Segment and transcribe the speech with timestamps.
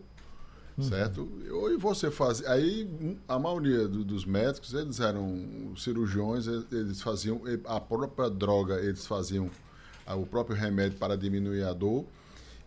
[0.80, 1.28] Certo?
[1.50, 2.44] Hoje você faz.
[2.46, 2.88] Aí
[3.28, 9.50] a maioria do- dos médicos, eles eram cirurgiões, eles faziam a própria droga, eles faziam
[10.06, 12.04] ah, o próprio remédio para diminuir a dor.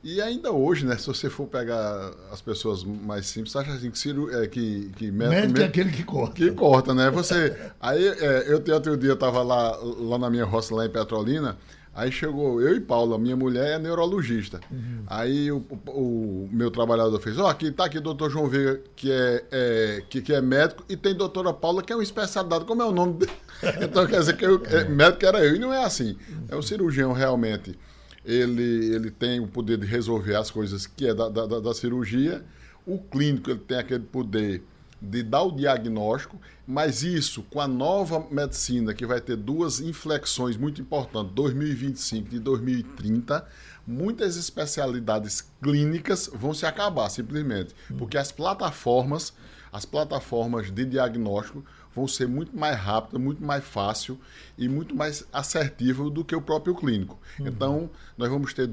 [0.07, 3.97] E ainda hoje, né, se você for pegar as pessoas mais simples, acha assim que,
[3.97, 6.35] ciru, é, que, que Médico é aquele que corta.
[6.35, 7.09] que corta, né?
[7.09, 7.57] Você.
[7.81, 10.89] Aí é, eu tenho outro dia, eu tava lá, lá na minha roça, lá em
[10.91, 11.57] Petrolina.
[11.91, 14.59] Aí chegou eu e Paula, minha mulher é neurologista.
[15.07, 19.11] Aí o, o- meu trabalhador fez: Ó, aqui tá aqui o doutor João Veiga, que
[19.11, 22.65] é, é, que, que é médico, e tem doutora Paula, que é uma especialidade.
[22.65, 23.31] Como é o nome dele?
[23.81, 25.55] Então quer dizer que eu, é, médico era eu.
[25.55, 26.15] E não é assim.
[26.49, 27.75] É um cirurgião realmente.
[28.25, 32.43] Ele, ele tem o poder de resolver as coisas que é da, da, da- cirurgia.
[32.85, 34.63] O clínico ele tem aquele poder
[35.01, 40.57] de dar o diagnóstico, mas isso com a nova medicina, que vai ter duas inflexões
[40.57, 43.45] muito importantes, 2025 e 2030,
[43.85, 47.75] muitas especialidades clínicas vão se acabar, simplesmente.
[47.97, 49.33] Porque as plataformas,
[49.71, 51.63] as plataformas de diagnóstico
[51.95, 54.19] vão ser muito mais rápidas, muito mais fácil
[54.57, 57.17] e muito mais assertivo do que o próprio clínico.
[57.39, 58.69] Então, nós vamos ter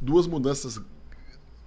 [0.00, 0.80] duas mudanças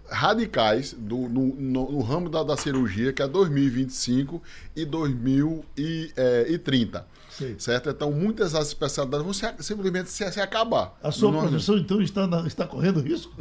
[0.10, 4.42] radicais do, no, no- no ramo da, da cirurgia, que é 2025
[4.76, 7.08] e 2030.
[7.38, 7.56] Sei.
[7.58, 7.90] Certo?
[7.90, 10.98] Então, muitas das especialidades vão se- simplesmente se, se acabar.
[11.02, 13.32] A sua Não- profissão, então, está, na- está correndo risco?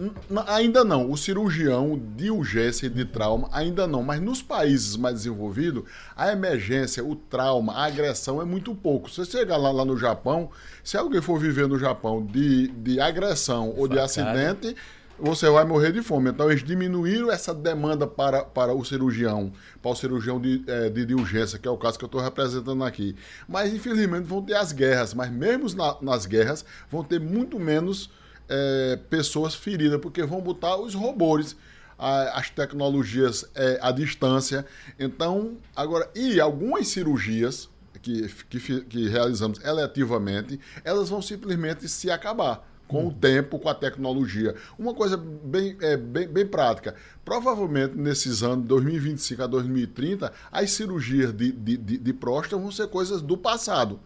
[0.47, 1.10] Ainda não.
[1.10, 4.03] O cirurgião de urgência e de trauma, ainda não.
[4.03, 5.84] Mas nos países mais desenvolvidos,
[6.16, 9.10] a emergência, o trauma, a agressão é muito pouco.
[9.10, 10.50] Se você chegar lá, lá no Japão,
[10.82, 14.74] se alguém for viver no Japão de, de agressão ou de acidente,
[15.19, 16.31] você vai morrer de fome.
[16.31, 21.05] Então, eles diminuíram essa demanda para, para o cirurgião, para o cirurgião de, eh, de,
[21.06, 23.15] de urgência, que é o caso que eu estou representando aqui.
[23.49, 25.15] Mas, infelizmente, vão ter as guerras.
[25.15, 28.11] Mas, mesmo na- nas guerras, vão ter muito menos
[28.49, 31.56] é, pessoas feridas, porque vão botar os robôs,
[31.99, 34.67] a- as tecnologias é, à distância.
[34.99, 37.69] Então, agora, e algumas cirurgias
[38.03, 42.69] que, que, que realizamos eletivamente, elas vão simplesmente se acabar.
[42.92, 44.54] Com o tempo, com a tecnologia.
[44.78, 46.94] Uma coisa bem, é, bem, bem prática.
[47.25, 52.88] Provavelmente, nesses anos, 2025 a 2030, as cirurgias de, de, de, de próstata vão ser
[52.88, 54.00] coisas do passado.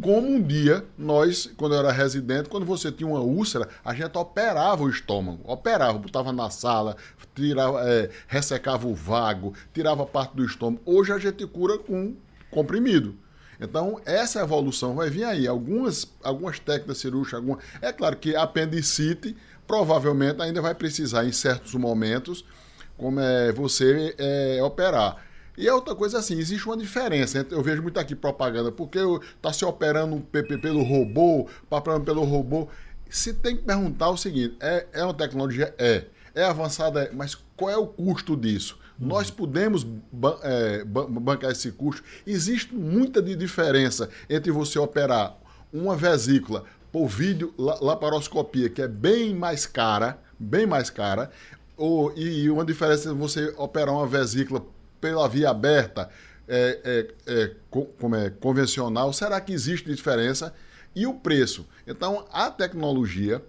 [0.00, 4.16] Como um dia, nós, quando eu era residente, quando você tinha uma úlcera, a gente
[4.18, 5.40] operava o estômago.
[5.44, 6.96] Operava, botava na sala,
[7.34, 10.82] tirava, é, ressecava o vago, tirava parte do estômago.
[10.84, 12.16] Hoje a gente cura com
[12.50, 13.16] comprimido.
[13.62, 15.46] Então, essa evolução vai vir aí.
[15.46, 17.42] Algumas, algumas técnicas cirúrgicas,
[17.80, 19.36] é claro que a apendicite
[19.66, 22.44] provavelmente ainda vai precisar, em certos momentos,
[22.98, 25.24] como é você é, operar.
[25.56, 27.46] E a outra coisa assim, existe uma diferença.
[27.50, 28.98] Eu vejo muito aqui propaganda, porque
[29.36, 32.68] está se operando pe- pe- pelo robô, operando pelo robô.
[33.10, 35.74] Se tem que perguntar o seguinte: é, é uma tecnologia?
[35.78, 36.06] É.
[36.34, 37.10] É avançada?
[37.12, 38.78] Mas qual é o custo disso?
[38.98, 42.02] Nós podemos ban- é, ban- bancar esse custo.
[42.26, 45.36] Existe muita diferença entre você operar
[45.72, 51.30] uma vesícula por vídeo la- laparoscopia, que é bem mais cara, bem mais cara,
[51.76, 54.64] ou, e uma diferença é você operar uma vesícula
[55.00, 56.08] pela via aberta,
[56.46, 60.54] é, é, é, co- como é convencional, será que existe diferença?
[60.94, 61.66] E o preço?
[61.86, 63.42] Então, a tecnologia,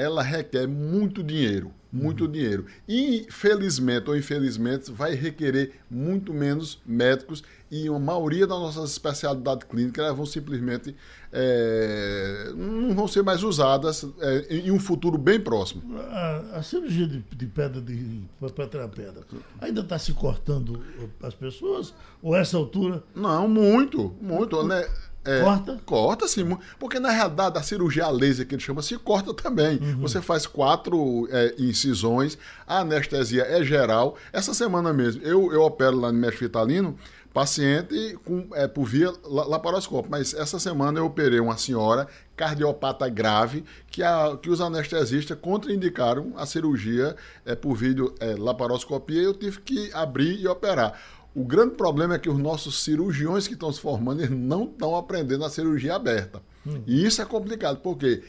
[0.00, 2.66] ela requer muito dinheiro, muito dinheiro.
[2.88, 9.66] E, felizmente ou infelizmente, vai requerer muito menos médicos e a maioria das nossas especialidades
[9.68, 10.96] clínicas elas vão simplesmente
[11.30, 15.82] é, não vão ser mais usadas é, em um futuro bem próximo.
[15.98, 18.22] A, a cirurgia de, de pedra de
[18.54, 19.22] para tirar pedra
[19.60, 20.82] ainda está se cortando
[21.22, 21.94] as pessoas?
[22.22, 24.86] Ou essa altura Não, muito, muito, né?
[25.24, 25.80] É, Corta?
[25.84, 26.56] Corta, sim.
[26.78, 29.78] Porque, na realidade, a cirurgia a laser, que ele chama, se corta também.
[30.00, 34.16] Você faz quatro é, incisões, a anestesia é geral.
[34.32, 36.96] Essa semana mesmo, eu, eu opero lá no Mestre Vitalino,
[37.32, 40.08] paciente com, é, por via laparoscópica.
[40.10, 46.32] Mas essa semana eu operei uma senhora cardiopata grave que, a, que os anestesistas contraindicaram
[46.36, 50.98] a cirurgia é, por vídeo é, laparoscopia e eu tive que abrir e operar.
[51.38, 54.96] O grande problema é que os nossos cirurgiões que estão se formando eles não estão
[54.96, 56.42] aprendendo a cirurgia aberta.
[56.66, 56.82] Hum.
[56.84, 58.24] E isso é complicado, porque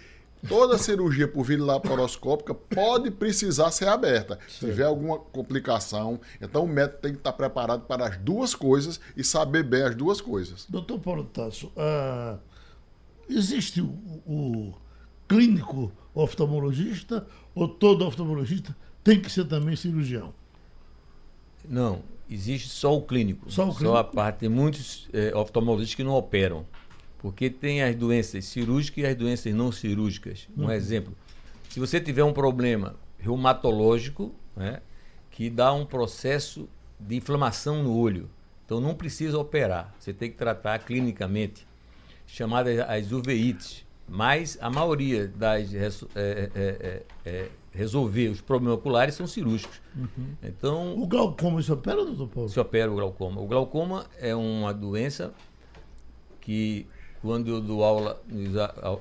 [0.48, 4.38] toda cirurgia por via laparoscópica pode precisar ser aberta.
[4.48, 9.00] Se tiver alguma complicação, então o médico tem que estar preparado para as duas coisas
[9.18, 10.68] e saber bem as duas coisas.
[10.70, 12.38] Doutor Paulo Tasso, uh,
[13.28, 13.88] existe o,
[14.28, 14.74] o
[15.28, 20.32] clínico oftalmologista ou todo oftalmologista tem que ser também cirurgião?
[21.68, 23.52] Não, existe só o clínico.
[23.52, 23.94] Só o clínico?
[23.94, 24.40] Só a parte.
[24.40, 26.66] Tem muitos é, oftalmologistas que não operam.
[27.18, 30.48] Porque tem as doenças cirúrgicas e as doenças não cirúrgicas.
[30.58, 30.72] Um uhum.
[30.72, 31.14] exemplo.
[31.70, 34.82] Se você tiver um problema reumatológico, né,
[35.30, 36.68] que dá um processo
[37.00, 38.30] de inflamação no olho,
[38.66, 39.94] então não precisa operar.
[40.00, 41.68] Você tem que tratar clinicamente,
[42.26, 43.86] chamadas as uveites.
[44.08, 49.82] Mas a maioria das é, é, é, é resolver os problemas oculares são cirúrgicos.
[49.96, 50.36] Uhum.
[50.44, 52.50] Então, o glaucoma se opera, doutor Paulo?
[52.50, 53.42] Se opera o glaucoma.
[53.42, 55.34] O glaucoma é uma doença
[56.42, 56.88] que,
[57.22, 58.22] quando eu dou aula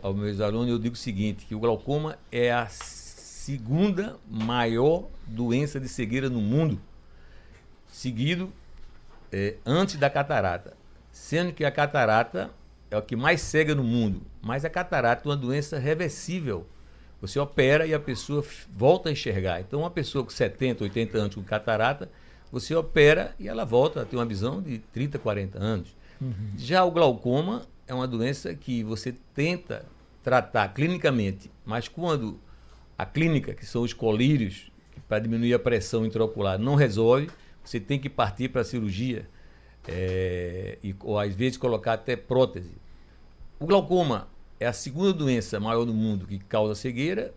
[0.02, 5.80] aos meus alunos, eu digo o seguinte, que o glaucoma é a segunda maior doença
[5.80, 6.78] de cegueira no mundo,
[7.86, 8.52] seguido
[9.32, 10.76] é, antes da catarata.
[11.10, 12.50] Sendo que a catarata
[12.90, 14.22] é o que mais cega no mundo.
[14.42, 16.66] Mas a catarata é uma doença reversível
[17.20, 18.44] você opera e a pessoa
[18.74, 19.60] volta a enxergar.
[19.60, 22.10] Então, uma pessoa com 70, 80 anos com catarata,
[22.50, 25.96] você opera e ela volta a ter uma visão de 30, 40 anos.
[26.20, 26.52] Uhum.
[26.56, 29.84] Já o glaucoma é uma doença que você tenta
[30.22, 32.38] tratar clinicamente, mas quando
[32.96, 34.70] a clínica, que são os colírios,
[35.08, 37.30] para diminuir a pressão intraocular, não resolve,
[37.64, 39.28] você tem que partir para a cirurgia
[39.86, 42.72] é, e, ou às vezes colocar até prótese.
[43.58, 44.28] O glaucoma
[44.60, 47.32] é a segunda doença maior do mundo que causa cegueira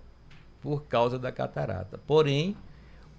[0.60, 2.00] por causa da catarata.
[2.06, 2.56] Porém,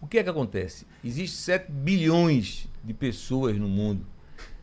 [0.00, 0.86] o que é que acontece?
[1.04, 4.06] Existem 7 bilhões de pessoas no mundo.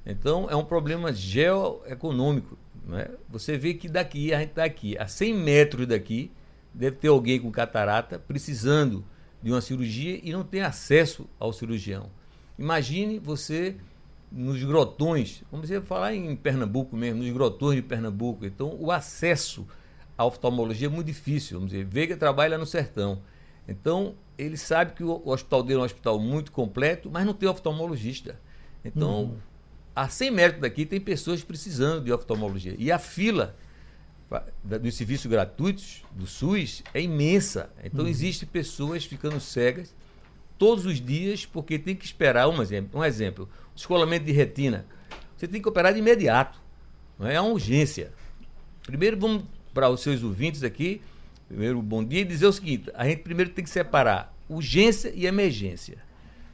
[0.05, 2.57] Então, é um problema geoeconômico.
[2.85, 3.07] Né?
[3.29, 6.31] Você vê que daqui, a gente está aqui, a 100 metros daqui,
[6.73, 9.03] deve ter alguém com catarata precisando
[9.41, 12.09] de uma cirurgia e não tem acesso ao cirurgião.
[12.57, 13.77] Imagine você
[14.31, 18.45] nos grotões, vamos dizer, falar em Pernambuco mesmo, nos grotões de Pernambuco.
[18.45, 19.67] Então, o acesso
[20.17, 21.57] à oftalmologia é muito difícil.
[21.57, 23.21] Vamos dizer, Veiga trabalha no sertão.
[23.67, 27.49] Então, ele sabe que o hospital dele é um hospital muito completo, mas não tem
[27.49, 28.39] oftalmologista.
[28.83, 29.37] Então, uhum.
[29.95, 32.75] a 100 metros daqui tem pessoas precisando de oftalmologia.
[32.77, 33.55] E a fila
[34.63, 37.69] dos serviços gratuitos do SUS é imensa.
[37.83, 38.11] Então, uhum.
[38.11, 39.95] existem pessoas ficando cegas
[40.59, 42.99] todos os dias porque tem que esperar um exemplo.
[42.99, 44.85] Um exemplo descolamento de retina.
[45.35, 46.59] Você tem que operar de imediato.
[47.17, 47.35] Não é?
[47.35, 48.11] é uma urgência.
[48.83, 51.01] Primeiro, vamos para os seus ouvintes aqui.
[51.47, 55.25] Primeiro, bom dia, e dizer o seguinte: a gente primeiro tem que separar urgência e
[55.25, 55.97] emergência.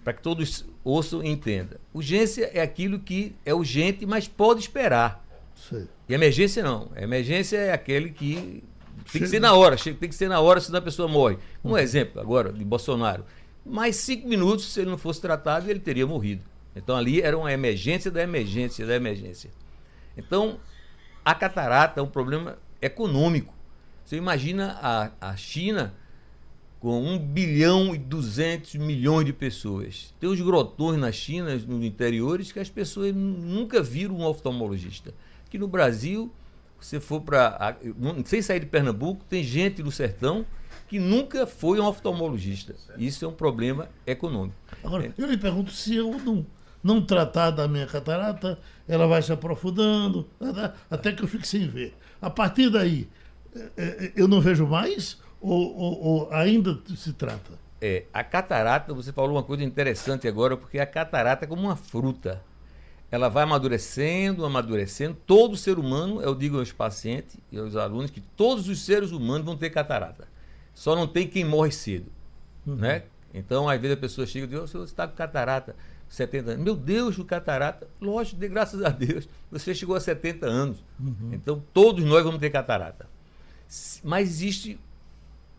[0.04, 1.80] Para que todos ouçam e entendam.
[1.92, 5.26] Urgência é aquilo que é urgente, mas pode esperar.
[5.56, 5.88] Sim.
[6.08, 6.92] E emergência não.
[6.96, 8.64] Emergência é aquele que
[9.12, 11.38] tem que ser na hora, tem que ser na hora, senão a pessoa morre.
[11.64, 11.78] Um uhum.
[11.78, 13.26] exemplo agora de Bolsonaro.
[13.66, 16.44] Mais cinco minutos, se ele não fosse tratado, ele teria morrido.
[16.76, 19.50] Então ali era uma emergência da emergência da emergência.
[20.18, 20.60] Então,
[21.24, 23.54] a catarata é um problema econômico.
[24.04, 25.94] Você imagina a, a China
[26.80, 30.14] com 1 bilhão e 200 milhões de pessoas.
[30.20, 35.12] Tem os grotões na China, nos interiores, que as pessoas nunca viram um oftalmologista.
[35.48, 36.32] Aqui no Brasil,
[36.80, 37.78] você for para.
[38.26, 40.46] Sem sair de Pernambuco, tem gente no sertão
[40.88, 42.76] que nunca foi um oftalmologista.
[42.98, 44.56] Isso é um problema econômico.
[44.84, 46.46] Agora, eu lhe pergunto se eu não
[46.86, 50.30] não tratar da minha catarata, ela vai se aprofundando,
[50.88, 51.96] até que eu fique sem ver.
[52.22, 53.10] A partir daí,
[53.56, 57.54] é, é, eu não vejo mais ou, ou, ou ainda se trata?
[57.82, 61.76] É, a catarata, você falou uma coisa interessante agora, porque a catarata é como uma
[61.76, 62.44] fruta.
[63.10, 65.18] Ela vai amadurecendo, amadurecendo.
[65.26, 69.46] Todo ser humano, eu digo aos pacientes e aos alunos que todos os seres humanos
[69.46, 70.28] vão ter catarata.
[70.76, 72.12] Só não tem quem morre cedo.
[72.68, 72.76] Uhum.
[72.76, 73.04] Né?
[73.34, 75.76] Então, às vezes a pessoa chega e diz: você está com catarata.
[76.08, 76.64] 70 anos.
[76.64, 77.88] Meu Deus, o catarata.
[78.00, 80.84] Lógico, de graças a Deus, você chegou a 70 anos.
[81.00, 81.32] Uhum.
[81.34, 83.10] Então, todos nós vamos ter catarata.
[84.04, 84.80] Mas existe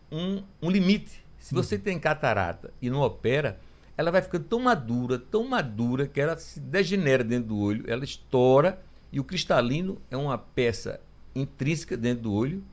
[0.09, 1.21] um, um limite.
[1.37, 1.81] Se você uhum.
[1.81, 3.59] tem catarata e não opera,
[3.97, 8.03] ela vai ficando tão madura, tão madura, que ela se degenera dentro do olho, ela
[8.03, 8.81] estoura,
[9.11, 10.99] e o cristalino é uma peça
[11.35, 12.63] intrínseca dentro do olho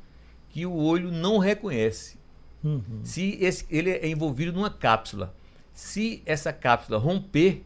[0.51, 2.17] que o olho não reconhece.
[2.65, 3.01] Uhum.
[3.03, 5.35] Se esse, ele é envolvido numa cápsula.
[5.73, 7.63] Se essa cápsula romper,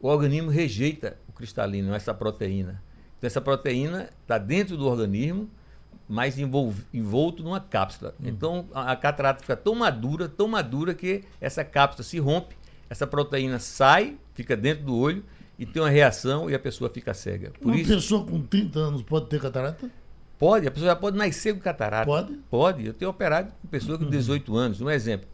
[0.00, 2.82] o organismo rejeita cristalino, essa proteína.
[3.18, 5.48] Então, essa proteína está dentro do organismo,
[6.08, 8.14] mas envolv- envolto numa cápsula.
[8.22, 12.54] Então, a, a catarata fica tão madura, tão madura, que essa cápsula se rompe,
[12.90, 15.24] essa proteína sai, fica dentro do olho
[15.58, 17.52] e tem uma reação e a pessoa fica cega.
[17.60, 19.90] Por Uma isso, pessoa com 30 anos pode ter catarata?
[20.40, 22.06] Pode, a pessoa já pode nascer com catarata.
[22.06, 22.32] Pode?
[22.50, 22.86] Pode.
[22.86, 24.80] Eu tenho operado com pessoa com 18 anos.
[24.80, 25.28] Um exemplo.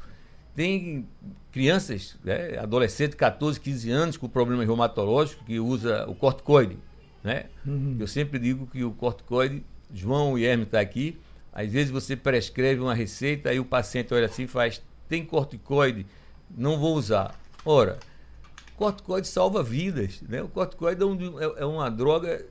[0.54, 1.06] Tem
[1.52, 6.76] crianças, né, adolescentes, 14, 15 anos, com problemas reumatológicos, que usa o corticoide.
[7.24, 7.46] Né?
[7.98, 11.18] Eu sempre digo que o corticoide, João e Hermes está aqui,
[11.52, 16.06] às vezes você prescreve uma receita, aí o paciente olha assim e faz, tem corticoide,
[16.56, 17.34] não vou usar.
[17.64, 17.98] Ora,
[18.76, 20.20] corticoide salva vidas.
[20.28, 20.42] Né?
[20.42, 22.44] O corticoide é, um- é- é uma droga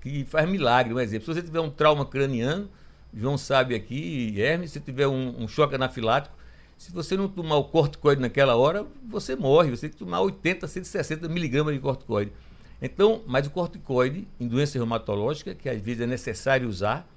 [0.00, 0.92] que faz milagre.
[0.92, 2.68] Um exemplo, se você tiver um trauma craniano,
[3.14, 6.34] João sabe aqui, Hermes, se tiver um, um choque anafilático,
[6.82, 9.70] se você não tomar o corticoide naquela hora, você morre.
[9.70, 12.32] Você tem que tomar 80, 160 miligramas de corticoide.
[12.80, 17.08] Então, mas o corticoide, em doença reumatológica, que às vezes é necessário usar,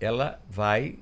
[0.00, 0.98] ela vai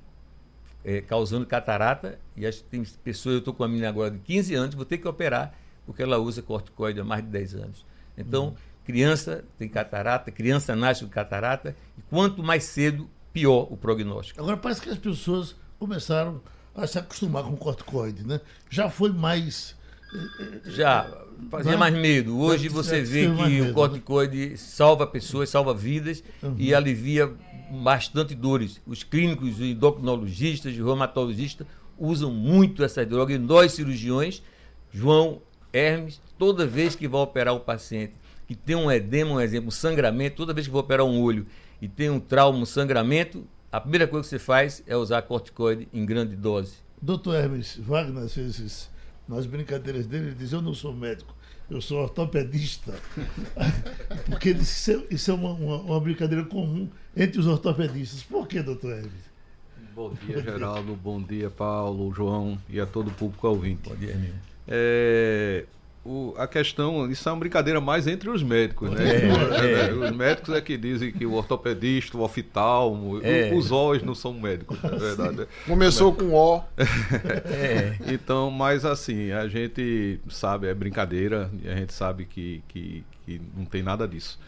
[0.85, 2.19] eh, causando catarata.
[2.37, 4.99] E as, tem pessoas, eu estou com a menina agora de 15 anos, vou ter
[4.99, 5.55] que operar,
[5.87, 7.85] porque ela usa corticoide há mais de 10 anos.
[8.15, 8.53] Então,
[8.89, 14.41] criança tem catarata, criança nasce com catarata, e quanto mais cedo, pior o prognóstico.
[14.41, 16.41] Agora parece que as pessoas começaram
[16.73, 18.41] a se acostumar com o corticoide, né?
[18.67, 19.75] Já foi mais.
[20.65, 21.07] Já
[21.51, 21.77] fazia Né?
[21.77, 22.39] mais medo.
[22.39, 23.69] Hoje você vê que medo, né?
[23.69, 26.23] o corticoide salva pessoas, salva vidas
[26.57, 27.31] e alivia
[27.83, 28.81] bastante dores.
[28.87, 34.41] Os clínicos, os endocrinologistas, os reumatologistas usam muito essa droga e nós cirurgiões,
[34.91, 38.13] João, Hermes, toda vez que vai operar o paciente
[38.49, 41.45] que tem um edema, um exemplo, um sangramento, toda vez que vai operar um olho
[41.79, 45.87] e tem um trauma, um sangramento, a primeira coisa que você faz é usar corticoide
[45.93, 46.77] em grande dose.
[46.99, 48.89] Doutor Hermes Wagner, às vezes,
[49.27, 51.31] nas brincadeiras dele, ele diz: Eu não sou médico,
[51.69, 52.95] eu sou ortopedista.
[54.25, 58.23] Porque ele disse, isso é, isso é uma, uma- uma brincadeira comum entre os ortopedistas.
[58.23, 59.29] Por que, doutor Hermes?
[59.95, 60.95] Bom dia, Geraldo.
[60.95, 63.87] Bom dia, Paulo, João e a todo o público ouvinte.
[63.89, 64.31] Pode ir, Hermes.
[64.67, 65.65] É,
[66.05, 69.03] o- a questão, isso é uma brincadeira mais entre os médicos, né?
[69.03, 69.93] É, é.
[69.93, 73.53] Os médicos é que dizem que o ortopedista, o oftalmo, É.
[73.53, 75.47] os olhos não são médicos, na verdade.
[75.67, 76.61] Começou com O.
[77.45, 77.95] É.
[78.13, 83.41] Então, mas assim, a gente sabe, é brincadeira, e a gente sabe que, que, que
[83.55, 84.39] não tem nada disso.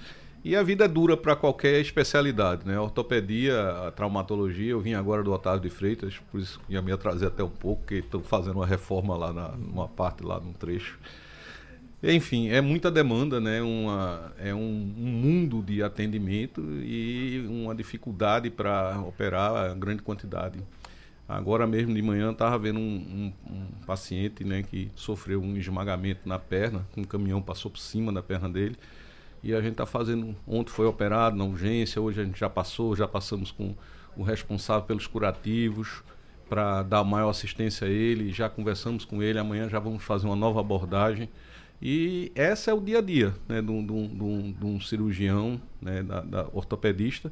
[0.44, 2.76] E a vida é dura para qualquer especialidade, né?
[2.76, 6.92] A ortopedia, a traumatologia, eu vim agora do Otávio de Freitas, por isso ia me
[6.92, 10.52] atrasar até um pouco, porque estão fazendo uma reforma lá na, numa parte lá num
[10.54, 10.98] trecho.
[12.04, 13.62] Enfim, é muita demanda, né?
[13.62, 14.60] Uma, é um,
[14.98, 20.60] um mundo de atendimento e uma dificuldade para operar grande quantidade.
[21.30, 26.28] Agora mesmo de manhã estava vendo um, um- um paciente né, que sofreu um esmagamento
[26.28, 28.76] na perna, um caminhão passou por cima da perna dele.
[29.44, 30.36] E a gente está fazendo.
[30.48, 33.76] Ontem foi operado na urgência, hoje a gente já passou, já passamos com
[34.18, 36.04] o responsável pelos curativos
[36.50, 40.36] para dar maior assistência a ele, já conversamos com ele, amanhã já vamos fazer uma
[40.36, 41.30] nova abordagem.
[41.82, 45.60] E essa é o dia a dia né, de, um, de um- de um- cirurgião,
[45.82, 47.32] né, da, da ortopedista.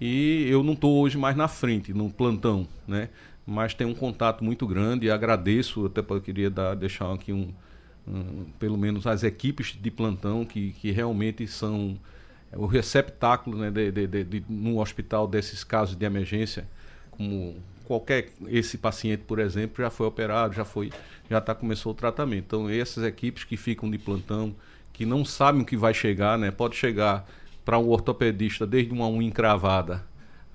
[0.00, 3.08] E eu não estou hoje mais na frente, no plantão, né?
[3.46, 7.32] Mas tenho um contato muito grande e agradeço, até porque eu queria dar, deixar aqui
[7.32, 7.48] um,
[8.08, 11.98] um- pelo menos as equipes de plantão que, que realmente são
[12.56, 16.66] o receptáculo né, de, de, de, de- no hospital desses casos de emergência,
[17.10, 20.90] como qualquer esse paciente, por exemplo, já foi operado, já foi,
[21.30, 22.44] já tá começou o tratamento.
[22.46, 24.54] Então essas equipes que ficam de plantão,
[24.92, 27.26] que não sabem o que vai chegar, né, pode chegar
[27.64, 30.04] para um ortopedista desde uma unha encravada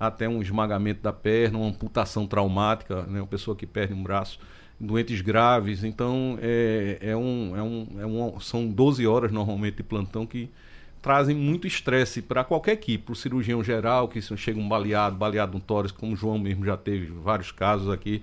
[0.00, 4.40] até um esmagamento da perna, uma amputação traumática, né, uma pessoa que perde um braço,
[4.80, 5.84] doentes graves.
[5.84, 10.48] Então, é, é um, é um, é um, são 12 horas normalmente de plantão que
[11.02, 15.16] trazem muito estresse para qualquer equipe, para o cirurgião geral, que se chega um baleado,
[15.16, 18.22] baleado um tórax, como o João mesmo já teve vários casos aqui.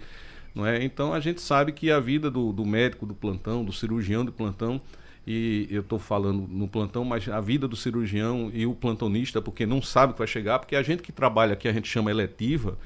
[0.54, 0.84] Não é?
[0.84, 4.32] Então, a gente sabe que a vida do, do médico do plantão, do cirurgião de
[4.32, 4.82] plantão,
[5.26, 9.66] e eu estou falando no plantão, mas a vida do cirurgião e o plantonista, porque
[9.66, 12.10] não sabe o que vai chegar, porque a gente que trabalha aqui, a gente chama
[12.10, 12.78] eletiva,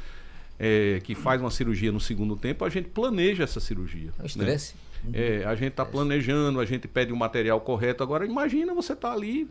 [0.58, 4.12] é, que faz uma cirurgia no segundo tempo, a gente planeja essa cirurgia.
[4.18, 4.26] É né?
[4.26, 4.76] estresse.
[5.14, 8.04] É, a gente está planejando, a gente pede o material correto.
[8.04, 9.48] Agora, imagina você tá ali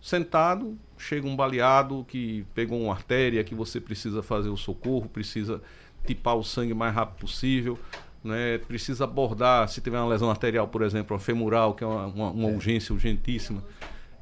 [0.00, 5.60] sentado, chega um baleado que pegou uma artéria, que você precisa fazer o socorro, precisa
[6.06, 7.78] tipar o sangue o mais rápido possível,
[8.22, 8.58] né?
[8.58, 12.30] precisa abordar, se tiver uma lesão arterial, por exemplo, uma femoral, que é uma, uma-
[12.30, 13.62] uma urgência urgentíssima,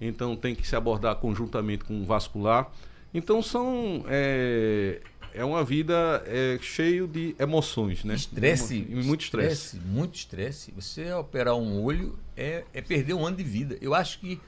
[0.01, 2.71] então tem que se abordar conjuntamente com o vascular.
[3.15, 4.05] Então são.
[4.09, 5.01] É,
[5.33, 8.15] é uma vida é, cheio de emoções, né?
[8.15, 8.87] Estresse.
[8.89, 9.79] E muito estresse.
[9.87, 10.73] Muito estresse.
[10.73, 13.79] Você operar um olho é, é perder um ano de vida.
[13.81, 14.39] Eu acho que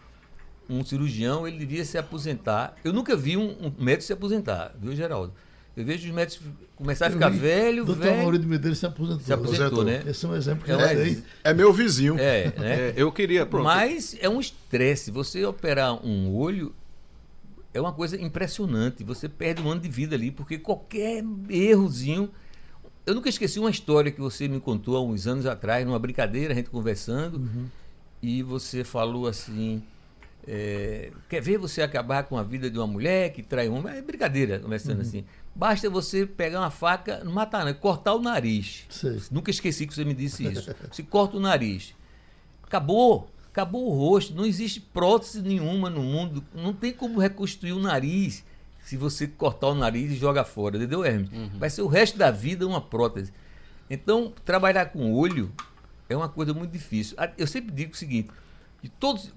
[0.69, 2.77] um cirurgião ele devia se aposentar.
[2.85, 5.33] Eu nunca vi um, um médico se aposentar, viu, Geraldo?
[5.77, 6.45] Eu vejo os médicos
[6.75, 8.23] começar a ficar velho, Doutor velho.
[8.23, 9.25] Maurício Medeiros se aposentou.
[9.25, 10.03] Se aposentou, né?
[10.09, 11.23] Esse é um exemplo que É eu dei.
[11.45, 12.19] É meu vizinho.
[12.19, 12.89] É, né?
[12.89, 13.47] É, eu queria.
[13.47, 15.13] Pronto, Mas é um estresse.
[15.13, 16.75] Você operar um olho
[17.73, 19.05] é uma coisa impressionante.
[19.05, 22.29] Você perde um ano de vida ali, porque qualquer errozinho.
[23.07, 26.53] Eu nunca esqueci uma história que você me contou há uns anos atrás, numa brincadeira,
[26.53, 27.49] a gente conversando,
[28.21, 29.81] e você falou assim.
[30.50, 33.99] É, quer ver você acabar com a vida de uma mulher que trai um homem?
[33.99, 35.23] É brincadeira, começando assim.
[35.55, 38.87] Basta você pegar uma faca, não matar, não, cortar o nariz.
[38.88, 39.21] Sei.
[39.31, 40.75] Nunca esqueci que você me disse isso.
[40.90, 41.95] Se corta o nariz.
[42.62, 43.31] Acabou.
[43.50, 44.35] Acabou o rosto.
[44.35, 46.43] Não existe prótese nenhuma no mundo.
[46.55, 48.43] Não tem como reconstruir o nariz
[48.83, 50.78] se você cortar o nariz e joga fora.
[50.78, 51.28] Entendeu, Hermes?
[51.59, 53.35] Vai ser o resto da vida uma prótese.
[53.90, 55.52] Então, trabalhar com olho
[56.09, 57.19] é uma coisa muito difícil.
[57.37, 58.31] Eu sempre digo o seguinte:
[58.83, 59.37] de todos.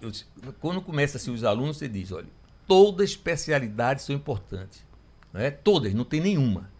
[0.00, 0.12] Eu-
[0.60, 2.26] quando começa assim, os alunos, você diz: olha,
[2.66, 4.84] todas as especialidades são importantes.
[5.32, 5.50] Né?
[5.50, 6.70] Todas, não tem nenhuma.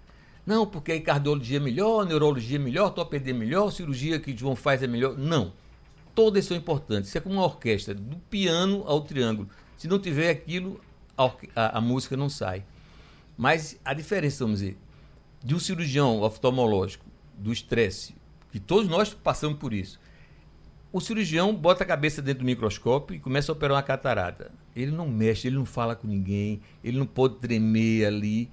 [0.46, 4.56] Não, porque aí cardiologia é melhor, neurologia é melhor, ortopedia é melhor, cirurgia que João
[4.56, 5.16] faz é melhor.
[5.18, 5.52] Não.
[6.14, 7.08] Todas são importantes.
[7.10, 9.48] Isso é como uma orquestra, do piano ao triângulo.
[9.76, 10.80] Se não tiver aquilo,
[11.16, 12.64] a, a- a música não sai.
[13.36, 14.76] Mas a diferença, vamos dizer,
[15.44, 17.04] de um cirurgião oftalmológico,
[17.36, 18.16] do estresse,
[18.50, 20.00] que todos nós passamos por isso.
[20.90, 24.50] O cirurgião bota a cabeça dentro do microscópio e começa a operar uma catarata.
[24.74, 28.50] Ele não mexe, ele não fala com ninguém, ele não pode tremer ali.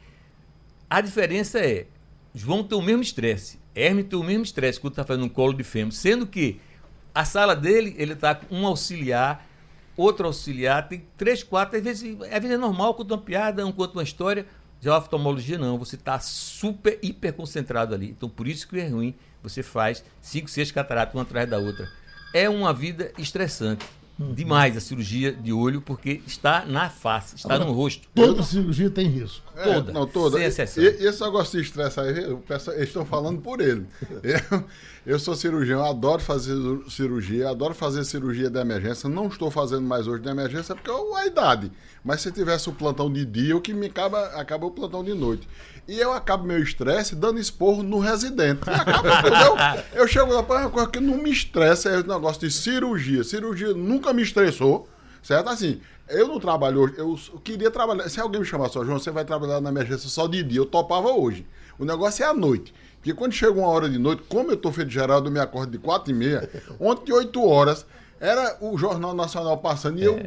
[0.90, 1.88] A diferença é,
[2.34, 5.54] João tem o mesmo estresse, Hermes tem o mesmo estresse quando está fazendo um colo
[5.54, 6.60] de fêmur, sendo que
[7.14, 9.48] a sala dele, ele está com um auxiliar,
[9.96, 13.72] outro auxiliar, tem três, quatro, às vezes, às vezes é normal, conta uma piada, um
[13.72, 14.46] conta uma história.
[14.82, 18.10] Já a oftalmologia não, você está super, hiper concentrado ali.
[18.10, 21.90] Então, por isso que é ruim, você faz cinco, seis cataratas, uma atrás da outra.
[22.34, 23.86] É uma vida estressante.
[24.18, 28.08] Demais a cirurgia de olho, porque está na face, está no rosto.
[28.16, 29.44] Toda cirurgia tem risco.
[29.58, 30.38] É, Toda, não, toda.
[30.38, 30.82] sem exceção.
[30.84, 33.86] E, e esse negócio de estresse aí, eu peço- eles estão falando por ele.
[34.24, 34.64] Eu,
[35.06, 36.56] eu sou cirurgião, adoro fazer
[36.90, 39.10] cirurgia, adoro fazer cirurgia de emergência.
[39.10, 41.70] Não estou fazendo mais hoje de emergência porque é a idade.
[42.04, 45.14] Mas se tivesse o plantão de dia, o que me acaba, acaba o plantão de
[45.14, 45.48] noite.
[45.88, 48.62] E eu acabo meu estresse dando esporro no residente.
[48.68, 49.56] E acaba, entendeu?
[49.94, 53.24] Eu chego lá para uma coisa que não me estressa é o negócio de cirurgia.
[53.24, 54.88] Cirurgia nunca me estressou.
[55.24, 55.50] Certo?
[55.50, 58.08] Assim, eu não trabalho hoje, eu queria trabalhar.
[58.10, 60.66] Se alguém me chamasse, ó, João, você vai trabalhar na emergência só de dia, eu
[60.66, 61.46] topava hoje.
[61.80, 62.74] O negócio é à noite.
[62.98, 65.40] Porque quando chega uma hora de noite, como eu tô feito de Geraldo, eu me
[65.40, 66.48] acordo de 4 e meia,
[66.80, 67.86] ontem, 8 horas,
[68.20, 70.18] era o Jornal Nacional passando e eu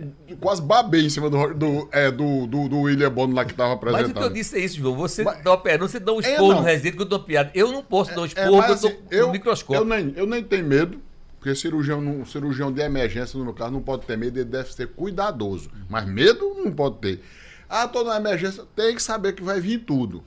[0.40, 3.70] quase babei em cima do, do, é, do, do, do William Bono lá que tava
[3.70, 4.10] Mas apresentando.
[4.16, 4.94] o que eu disse é isso, João.
[4.96, 6.60] Você Mas- dá operando, você dá um É, esporro não.
[6.60, 7.50] no residente que eu dou piada.
[7.54, 9.80] Eu não posso dar um É, esporro, mas, porque eu assim, eu, no microscópio.
[9.80, 11.00] eu, nem, eu nem tenho medo,
[11.38, 14.72] porque cirurgião, não- cirurgião de emergência, no meu caso, não pode ter medo, ele deve
[14.72, 15.70] ser cuidadoso.
[15.88, 17.22] Mas medo não pode ter.
[17.68, 20.22] Ah, tô na emergência, tem que saber que vai vir tudo.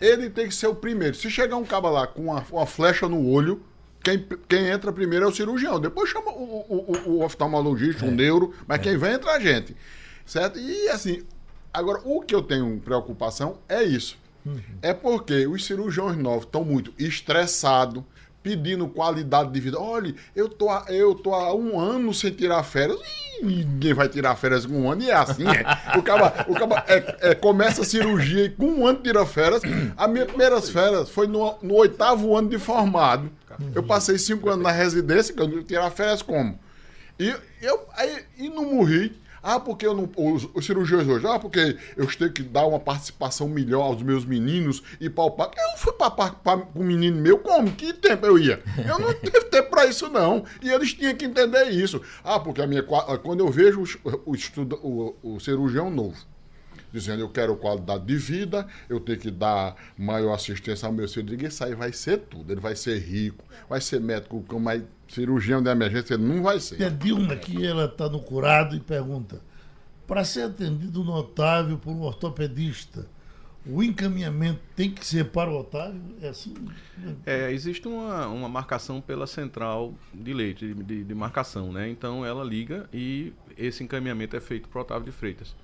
[0.00, 1.14] Ele tem que ser o primeiro.
[1.16, 3.62] Se chegar um caba lá com uma, uma flecha no olho,
[4.02, 5.80] quem, quem entra primeiro é o cirurgião.
[5.80, 9.76] Depois chama o, o, o- o oftalmologista, o neuro, mas quem vem entra a gente.
[10.24, 10.58] Certo?
[10.58, 11.22] E assim,
[11.72, 14.18] agora, o que eu tenho preocupação é isso.
[14.80, 18.02] É porque os cirurgiões novos estão muito estressados,
[18.46, 19.78] pedindo qualidade de vida.
[19.78, 22.98] Olha, eu tô, eu tô há um ano sem tirar férias.
[23.42, 25.98] Ninguém vai tirar férias com um ano e é assim, é.
[25.98, 29.62] O cara, o cara é, é, começa a cirurgia e com um ano tira férias.
[29.96, 33.30] As minhas primeiras férias foi no, no oitavo ano de formado.
[33.74, 36.58] Eu passei cinco anos na residência, que eu tirar férias como?
[37.18, 39.18] E eu aí, e não morri.
[39.48, 40.10] Ah, porque eu não.
[40.16, 44.24] Os, os cirurgiões hoje, ah, porque eu tenho que dar uma participação melhor aos meus
[44.24, 45.50] meninos e palpar.
[45.56, 47.70] Eu não fui papar para o menino meu, como?
[47.70, 48.60] Que tempo eu ia?
[48.78, 50.44] Eu não tive tempo para isso, não.
[50.60, 52.02] E eles tinham que entender isso.
[52.24, 52.82] Ah, porque a minha.
[52.82, 54.34] qua- Quando eu vejo o,
[54.82, 56.16] o, o cirurgião novo
[56.92, 61.22] dizendo eu quero qualidade de vida, eu tenho que dar maior assistência ao meu filho.
[61.32, 62.52] Eu digo, Isso aí vai ser tudo.
[62.52, 66.76] Ele vai ser rico, vai ser médico, mas cirurgião de emergência ele não vai ser.
[66.76, 69.40] Tem a Dilma aqui, ela está no curado e pergunta:
[70.06, 73.06] para ser atendido no Otávio por um ortopedista,
[73.68, 76.00] o encaminhamento tem que ser para o Otávio?
[76.22, 76.54] É assim?
[77.24, 81.88] É, existe uma, uma marcação pela central de leite, de, de- de marcação, né?
[81.88, 85.54] Então ela liga e esse encaminhamento é feito para Otávio de Freitas.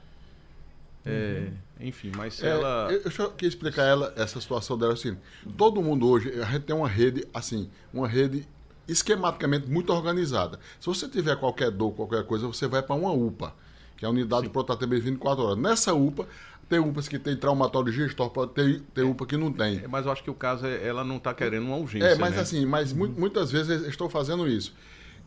[1.04, 1.48] É,
[1.80, 2.88] Enfim, mas se É, ela.
[2.90, 5.16] eu, eu só queria explicar ela, essa situação dela assim.
[5.56, 8.46] Todo mundo hoje, a gente tem uma rede, assim, uma rede
[8.86, 10.58] esquematicamente muito organizada.
[10.80, 13.54] Se você tiver qualquer dor, qualquer coisa, você vai para uma UPA,
[13.96, 15.58] que é a unidade de protatemento 24 horas.
[15.58, 16.26] Nessa UPA,
[16.68, 18.06] tem UPAs que tem traumatologia,
[18.54, 19.78] tem, tem UPA que não tem.
[19.84, 22.06] É, Mas eu acho que o caso é ela não está querendo uma urgência.
[22.06, 22.40] É, mas né?
[22.40, 24.72] assim, mas mu- muitas vezes eles estão fazendo isso.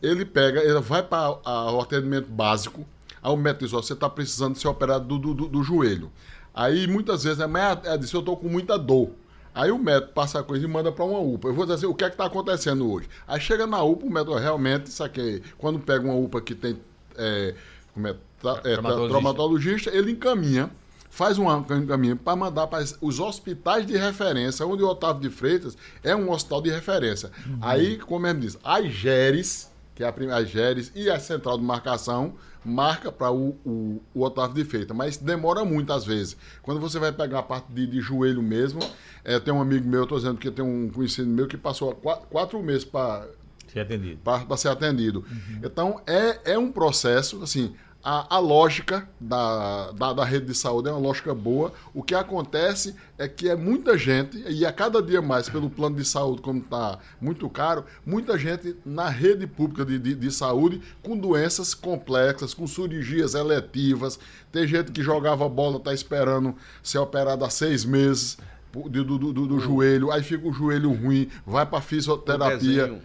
[0.02, 1.30] Ele pega, ele vai para
[1.72, 2.86] o atendimento básico,
[3.26, 6.12] Aí o médico diz, ó, você está precisando ser operado do, do, do, joelho.
[6.54, 9.10] Aí muitas vezes a mulher ela diz, eu estou com muita dor.
[9.52, 11.48] Aí o médico passa a coisa e manda para uma UPA.
[11.48, 13.08] Eu vou dizer assim, o que é que está acontecendo hoje?
[13.26, 16.78] Aí chega na UPA, o médico realmente, isso aqui, quando pega uma UPA que tem
[17.16, 17.52] é,
[17.92, 19.08] como é, tra- é, tra- Traumatologista.
[19.08, 20.70] traumatologista, ele encaminha,
[21.10, 25.76] faz um encaminhamento para mandar para os hospitais de referência, onde o Otávio de Freitas
[26.04, 27.32] é um hospital de referência.
[27.60, 31.56] Aí, como ele diz, as GERES, que é a primeira, as GERES e a central
[31.58, 32.34] de marcação,
[32.66, 36.36] marca para o, o, o Otávio de Freitas, mas demora muito às vezes.
[36.62, 38.80] Quando você vai pegar a parte de, de joelho mesmo,
[39.24, 42.26] é, tem um amigo meu, estou dizendo que tem um conhecido meu que passou quatro,
[42.28, 43.26] quatro meses para
[43.68, 44.20] Ser atendido.
[44.22, 45.24] para ser atendido.
[45.62, 47.74] Então, é, é um processo, assim,
[48.08, 51.72] a, a lógica da, da, da rede de saúde é uma lógica boa.
[51.92, 55.96] O que acontece é que é muita gente, e a cada dia mais, pelo plano
[55.96, 60.80] de saúde, como está muito caro, muita gente na rede pública de, de, de saúde
[61.02, 64.20] com doenças complexas, com cirurgias eletivas.
[64.52, 68.38] Tem gente que jogava bola, está esperando ser operado há seis meses
[68.72, 73.00] do, do, do, do joelho, aí fica o joelho ruim, vai para fisioterapia.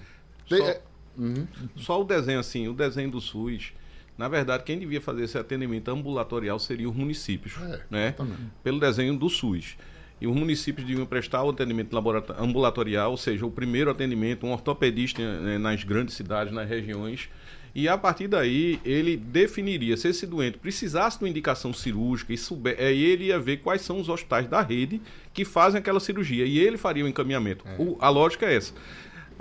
[0.47, 0.81] Tem- só- é-
[1.17, 1.45] Uhum.
[1.75, 3.73] Só o desenho, assim, o desenho do SUS,
[4.17, 8.15] na verdade, quem devia fazer esse atendimento ambulatorial seriam os municípios, É, né?
[8.63, 9.75] Pelo desenho do SUS.
[10.19, 11.97] E os municípios deviam prestar o atendimento
[12.37, 17.27] ambulatorial, ou seja, o primeiro atendimento, um ortopedista né, nas grandes cidades, nas regiões.
[17.73, 22.37] E a partir daí, ele definiria se esse doente precisasse de uma indicação cirúrgica e
[22.37, 25.01] souber, aí ele ia ver quais são os hospitais da rede
[25.33, 26.45] que fazem aquela cirurgia.
[26.45, 27.65] E ele faria o encaminhamento.
[27.79, 28.73] O- a lógica é essa.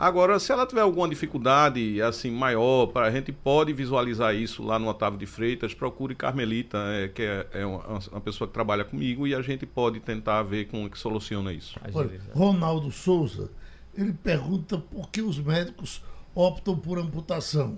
[0.01, 4.79] Agora, se ela tiver alguma dificuldade assim maior, pra, a gente pode visualizar isso lá
[4.79, 8.83] no Otávio de Freitas, procure Carmelita, é, que é, é uma, uma pessoa que trabalha
[8.83, 11.79] comigo, e a gente pode tentar ver como é que soluciona isso.
[11.93, 12.19] Olha.
[12.33, 13.51] Ronaldo Souza,
[13.95, 16.03] ele pergunta por que os médicos
[16.35, 17.77] optam por amputação.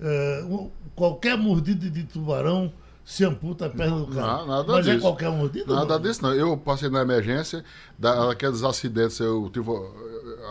[0.00, 0.44] É,
[0.96, 2.72] qualquer mordida de tubarão
[3.04, 4.38] se amputa a perna do cara.
[4.38, 5.02] Não, nada Mas é disso.
[5.02, 5.74] qualquer mordida?
[5.74, 6.02] Nada não?
[6.02, 6.32] disso, não.
[6.32, 7.64] Eu passei na emergência,
[7.98, 9.70] da, daqueles acidentes, eu tive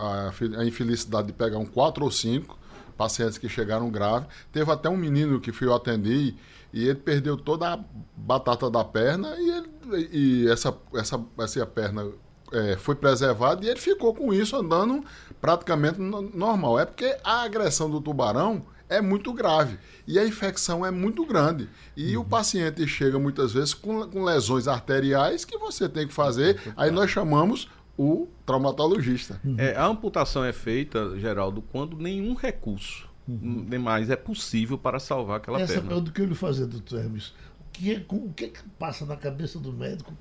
[0.00, 2.58] a, a infelicidade de pegar um quatro ou cinco
[2.96, 4.28] pacientes que chegaram graves.
[4.52, 6.34] Teve até um menino que fui eu atender
[6.72, 7.78] e ele perdeu toda a
[8.16, 12.06] batata da perna e, ele- e essa, essa, essa perna
[12.52, 15.02] é, foi preservada e ele ficou com isso andando
[15.40, 16.78] praticamente no- normal.
[16.78, 21.68] É porque a agressão do tubarão é muito grave e a infecção é muito grande.
[21.96, 26.60] E o paciente chega muitas vezes com, com lesões arteriais que você tem que fazer,
[26.76, 29.40] aí nós chamamos o traumatologista.
[29.56, 35.60] É, a amputação é feita, Geraldo, quando nenhum recurso demais é possível para salvar aquela
[35.60, 35.92] Essa perna.
[35.92, 37.28] é o do que eu lhe fazer, doutor Hermes.
[37.60, 40.12] O que, é, o que é que passa na cabeça do médico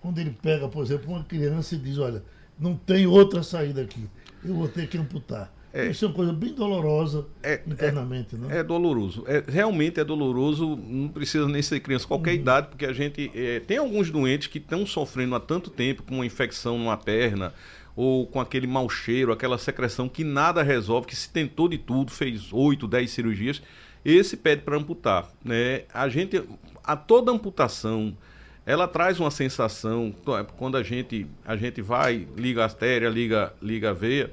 [0.00, 2.24] quando ele pega, por exemplo, uma criança e diz, olha,
[2.58, 4.08] não tem outra saída aqui,
[4.44, 5.52] eu vou ter que amputar.
[5.76, 5.90] É.
[5.90, 8.60] Isso é uma coisa bem dolorosa É- internamente, né?
[8.60, 9.24] É doloroso.
[9.26, 10.74] É, realmente é doloroso.
[10.74, 13.30] Não precisa nem ser criança, qualquer idade, porque a gente.
[13.34, 17.52] é, tem alguns doentes que estão sofrendo há tanto tempo com uma infecção numa perna,
[17.94, 22.10] ou com aquele mau cheiro, aquela secreção que nada resolve, que se tentou de tudo,
[22.10, 23.60] fez 8, 10 cirurgias.
[24.02, 25.28] Esse pede para amputar.
[25.44, 25.82] Né?
[25.92, 26.42] A gente.
[26.82, 28.16] A toda amputação.
[28.64, 30.12] Ela traz uma sensação,
[30.56, 34.32] quando a gente, a gente vai, liga a artéria, liga, liga a veia,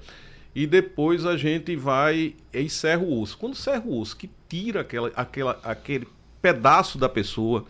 [0.56, 3.38] e depois a gente vai e encerra o osso.
[3.38, 6.08] Quando encerra o osso, que tira aquela, aquela, aquele
[6.42, 7.66] pedaço da pessoa,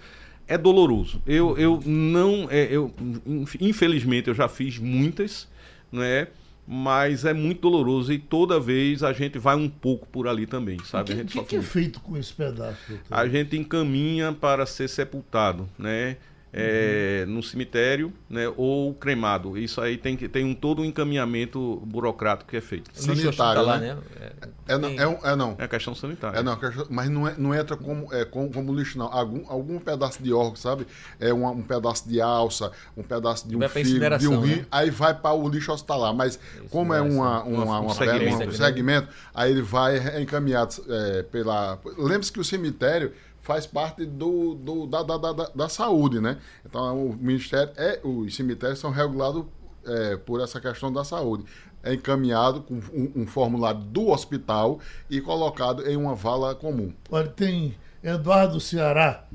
[0.47, 1.21] é doloroso.
[1.25, 2.47] Eu, eu não.
[2.51, 2.93] é, eu,
[3.25, 5.47] inf- infelizmente, eu já fiz muitas,
[5.91, 6.27] né?
[6.65, 10.77] Mas é muito doloroso e toda vez a gente vai um pouco por ali também,
[10.77, 11.07] O sabe?
[11.07, 13.03] que, a gente que, que é feito com esse pedaço, doutor?
[13.11, 16.15] A gente encaminha para ser sepultado, né?
[16.55, 18.51] É, no cemitério, né?
[18.55, 19.57] Ou cremado.
[19.57, 22.91] Isso aí tem, que, tem um todo um encaminhamento burocrático que é feito.
[22.93, 23.97] Sanitário, hospitalar, né?
[24.21, 25.55] É, É, não, é, um- é não.
[25.57, 26.37] É a questão sanitária.
[26.37, 26.57] É, não,
[26.89, 29.07] mas não, é, não entra como, é, como, como lixo, não.
[29.11, 30.85] Algum, algum pedaço de órgão, sabe?
[31.19, 34.65] É uma- um pedaço de alça, um pedaço de um fígado, de um rim, né?
[34.71, 36.13] aí vai para o lixo hospitalar.
[36.13, 36.39] Mas
[36.69, 37.51] como é uma, incineração.
[37.65, 38.47] uma, Um uma, segmento.
[38.47, 41.79] um segmento, aí ele vai encaminhado é, pela...
[41.97, 43.11] Lembre-se que o cemitério
[43.43, 46.39] faz parte do, do- da, da, da, da- saúde, né?
[46.65, 49.45] Então, o Ministério, é, os cemitérios são regulados
[49.85, 51.43] é, por essa questão da saúde.
[51.83, 54.79] É encaminhado com um, um formulário do hospital
[55.09, 56.91] e colocado em uma vala comum.
[57.11, 59.25] Olha, tem Eduardo Ceará,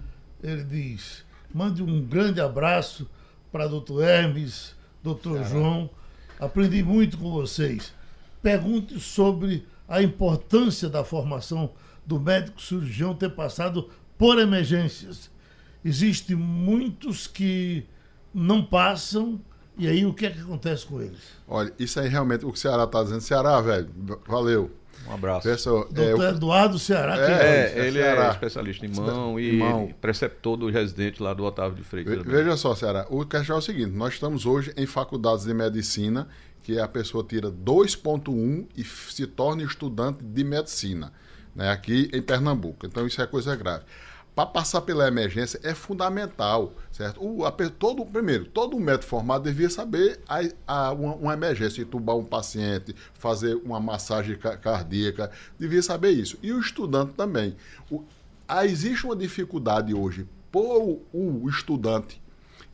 [0.42, 1.22] ele diz:
[1.54, 3.06] mande um grande abraço
[3.52, 5.90] para doutor Hermes, doutor João.
[6.40, 7.92] Aprendi muito com vocês.
[8.40, 11.70] Pergunte sobre a importância da formação
[12.08, 15.30] do médico cirurgião ter passado por emergências.
[15.84, 17.84] Existem muitos que
[18.34, 19.38] não passam,
[19.76, 21.18] e aí o que é que acontece com eles?
[21.46, 23.88] Olha, isso aí realmente, o que o Ceará está dizendo, Ceará, velho,
[24.26, 24.70] valeu.
[25.06, 25.42] Um abraço.
[25.42, 27.14] Professor, é, Doutor o- Eduardo Ceará.
[27.14, 28.30] que É, É, ele é Ceará.
[28.32, 29.94] especialista em mão e mão.
[30.00, 32.16] preceptor do residente lá do Otávio de Freitas.
[32.16, 32.22] Ve-.
[32.24, 36.26] Veja só, Ceará, o questão é o seguinte: nós estamos hoje em faculdades de medicina,
[36.64, 41.12] que a pessoa tira 2,1 e se torna estudante de medicina,
[41.58, 42.86] né, aqui em Pernambuco.
[42.86, 43.84] Então, isso é coisa grave.
[44.34, 47.20] Para passar pela emergência é fundamental, certo?
[47.20, 52.16] O, a todo, primeiro, todo médico formado devia saber a, a- uma, uma emergência, entubar
[52.16, 56.38] um paciente, fazer uma massagem ca- cardíaca, devia saber isso.
[56.40, 57.56] E o estudante também.
[57.90, 58.04] O,
[58.46, 62.22] ah, existe uma dificuldade hoje por o estudante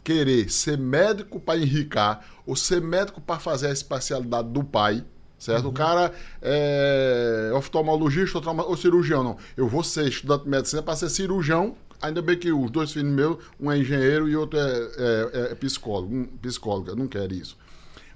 [0.05, 5.03] querer ser médico para enricar ou ser médico para fazer a especialidade do pai,
[5.39, 5.69] certo?
[5.69, 9.37] O cara é oftalmologista ou, cirurgião, não.
[9.57, 11.75] Eu vou ser estudante de medicina para ser cirurgião.
[12.03, 15.55] Ainda bem que os dois filhos meus, um é engenheiro e outro é, é- é
[15.55, 17.57] psicólogo, um, psicóloga, eu não quero isso.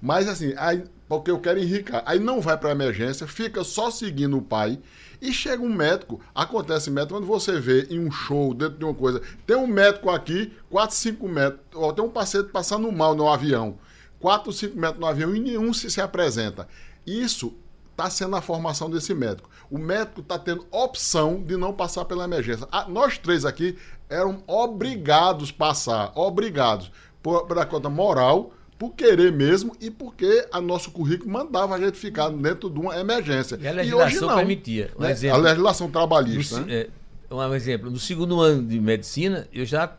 [0.01, 2.03] Mas assim, aí, porque eu quero enricar.
[2.07, 4.79] Aí não vai para emergência, fica só seguindo o pai.
[5.21, 8.95] E chega um médico, acontece médico, quando você vê em um show, dentro de uma
[8.95, 13.29] coisa, tem um médico aqui, 4, 5 metros, ó, tem um paciente passando mal no
[13.29, 13.79] avião,
[14.21, 16.69] 4, 5 metros no avião e nenhum se, se apresenta.
[17.09, 17.55] Isso
[17.91, 19.51] está sendo a formação desse médico.
[19.71, 22.69] O médico está tendo opção de não passar pela emergência.
[22.71, 23.77] Ah, nós três aqui
[24.09, 26.93] eram obrigados a passar, obrigados,
[27.23, 31.99] por, pela conta moral, por querer mesmo e porque a nosso currículo mandava a gente
[31.99, 33.59] ficar dentro de uma emergência.
[33.61, 34.93] E a hoje legislação não, permitia.
[34.97, 35.11] Um né?
[35.11, 35.37] exemplo.
[35.39, 36.55] A legislação No trabalhista.
[36.57, 36.87] se- né?
[37.31, 39.93] é, um exemplo, no segundo ano de medicina, eu já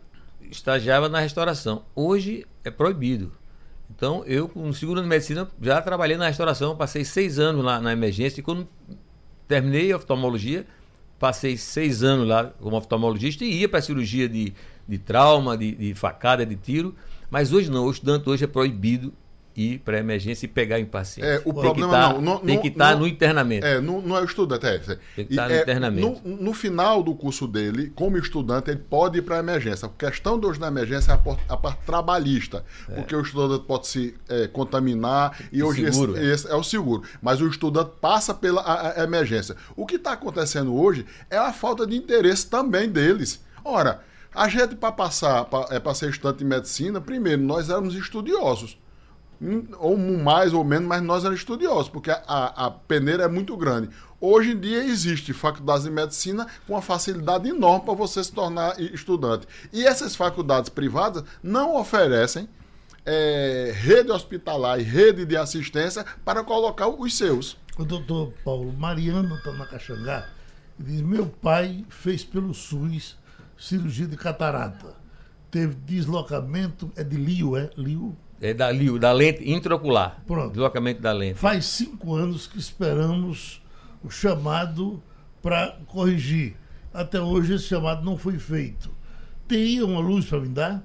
[0.49, 1.83] estagiava na restauração.
[1.93, 3.31] Hoje é proibido.
[3.99, 7.81] Então, eu, no segundo ano de medicina, já trabalhei na restauração, passei seis anos lá
[7.81, 8.65] na emergência, e quando
[9.45, 10.65] terminei a oftalmologia,
[11.19, 14.53] passei seis anos lá como oftalmologista e ia para cirurgia de,
[14.87, 16.95] de trauma, de, de facada, de tiro.
[17.29, 19.11] Mas hoje não, o estudante hoje é proibido
[19.61, 21.27] ir para a emergência e pegar em paciente.
[21.27, 23.65] É, o Tem problema que tá- não, não- Tem que estar não- no internamento.
[23.65, 24.75] É, não, não é o estudante, é.
[24.75, 24.79] é.
[24.79, 26.21] Tem que E, estar no é, internamento.
[26.23, 29.85] No, no final do curso dele, como estudante, ele pode ir para a emergência.
[29.87, 32.63] A questão de hoje na emergência é a, a parte trabalhista,
[32.95, 36.23] porque o estudante pode se é, contaminar e O hoje esse- seguro, é.
[36.33, 37.03] esse, é o seguro.
[37.21, 39.55] Mas o estudante passa pela a- a emergência.
[39.75, 43.43] O que está acontecendo hoje é a falta de interesse também deles.
[43.63, 44.01] Ora,
[44.33, 48.77] a gente para passar, pra, é, para ser estudante de medicina, primeiro, nós éramos estudiosos
[49.79, 53.55] ou mais ou menos, mas nós éramos estudiosos, porque a, a, a peneira é muito
[53.55, 53.89] grande.
[54.19, 58.79] Hoje em dia existe faculdades de medicina com uma facilidade enorme para você se tornar
[58.79, 59.47] estudante.
[59.71, 62.49] E essas faculdades privadas não oferecem
[63.05, 67.57] eh, rede hospitalar e rede de assistência para colocar os seus.
[67.77, 70.27] O doutor Paulo Mariano está na Caxangá
[70.77, 73.17] e diz: Meu pai fez pelo SUS
[73.57, 74.95] cirurgia de catarata.
[75.49, 77.69] Teve deslocamento, é de Lio, é?
[77.77, 78.17] Lio?
[78.41, 80.21] É da, da lente intraocular.
[80.25, 80.51] Pronto.
[80.51, 81.37] Deslocamento da lente.
[81.37, 83.61] Faz cinco anos que esperamos
[84.03, 85.01] o chamado
[85.41, 86.55] para corrigir.
[86.93, 88.89] Até hoje esse chamado não foi feito.
[89.47, 90.83] Teria uma luz para me dar?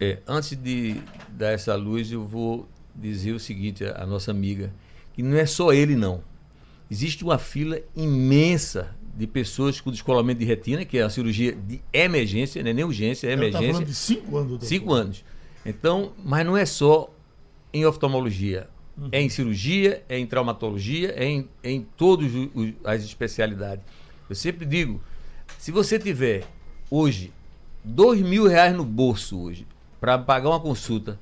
[0.00, 1.00] É, antes de
[1.30, 4.72] dar essa luz, eu vou dizer o seguinte à nossa amiga,
[5.12, 6.22] que não é só ele não.
[6.90, 11.82] Existe uma fila imensa de pessoas com descolamento de retina, que é a cirurgia de
[11.92, 13.72] emergência, não é nem urgência, é Ela está emergência.
[13.74, 14.66] falando de cinco anos, doutor.
[14.66, 15.24] Cinco anos.
[15.64, 17.12] Então, mas não é só
[17.72, 18.68] em oftalmologia.
[19.12, 22.30] É em cirurgia, é em traumatologia, é em, é em todas
[22.84, 23.84] as especialidades.
[24.28, 25.00] Eu sempre digo,
[25.56, 26.44] se você tiver
[26.90, 27.32] hoje
[27.84, 29.66] dois mil reais no bolso hoje
[30.00, 31.18] para pagar uma consulta,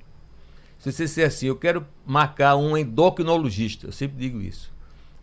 [0.79, 4.73] se você disser assim, eu quero marcar um endocrinologista, eu sempre digo isso,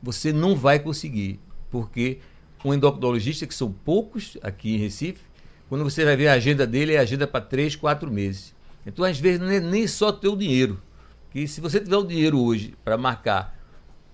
[0.01, 1.39] você não vai conseguir,
[1.71, 2.19] porque
[2.63, 5.21] um endocrinologista, que são poucos aqui em Recife,
[5.69, 8.53] quando você vai ver a agenda dele, é agenda para três, quatro meses.
[8.85, 10.81] Então, às vezes, é nem só ter o dinheiro.
[11.31, 13.57] Que se você tiver o dinheiro hoje para marcar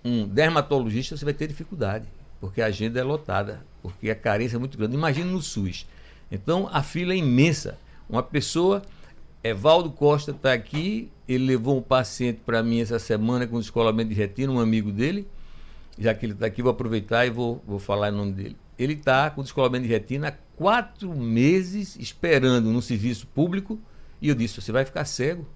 [0.04, 2.08] um dermatologista, você vai ter dificuldade,
[2.40, 4.96] porque a agenda é lotada, porque a carência é muito grande.
[4.96, 5.86] Imagine no SUS.
[6.32, 7.78] Então, a fila é imensa.
[8.10, 8.82] Uma pessoa,
[9.44, 14.16] Evaldo Costa está aqui, ele levou um paciente para mim essa semana com descolamento de
[14.16, 15.28] retina, um amigo dele,
[15.98, 18.58] já que ele está aqui, vou aproveitar e vou, vou falar em nome dele.
[18.78, 23.80] Ele está com descolamento de retina há quatro meses esperando no serviço público
[24.22, 25.48] e eu disse, você vai ficar cego,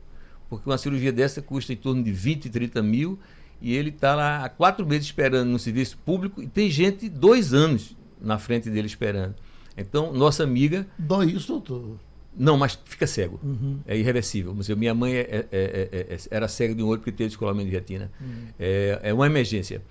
[0.49, 3.19] porque uma cirurgia dessa custa em torno de 20, 30 mil
[3.62, 7.54] e ele está lá há quatro meses esperando no serviço público e tem gente dois
[7.54, 9.36] anos na frente dele esperando.
[9.78, 11.97] Então, nossa amiga Dói isso, doutor.
[12.38, 13.39] não, mas fica cego.
[13.88, 14.52] É irreversível.
[14.52, 17.12] Vamos dizer, minha mãe é- é- é- é- é- era cega de um olho porque
[17.12, 18.12] teve descolamento de retina.
[18.60, 19.82] É, é uma emergência.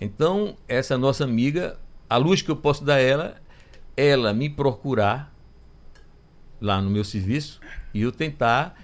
[0.00, 3.36] Então, essa nossa amiga, a luz que eu posso dar a ela,
[3.96, 5.34] ela me procurar
[6.60, 7.60] lá no meu serviço
[7.92, 8.74] e eu tentar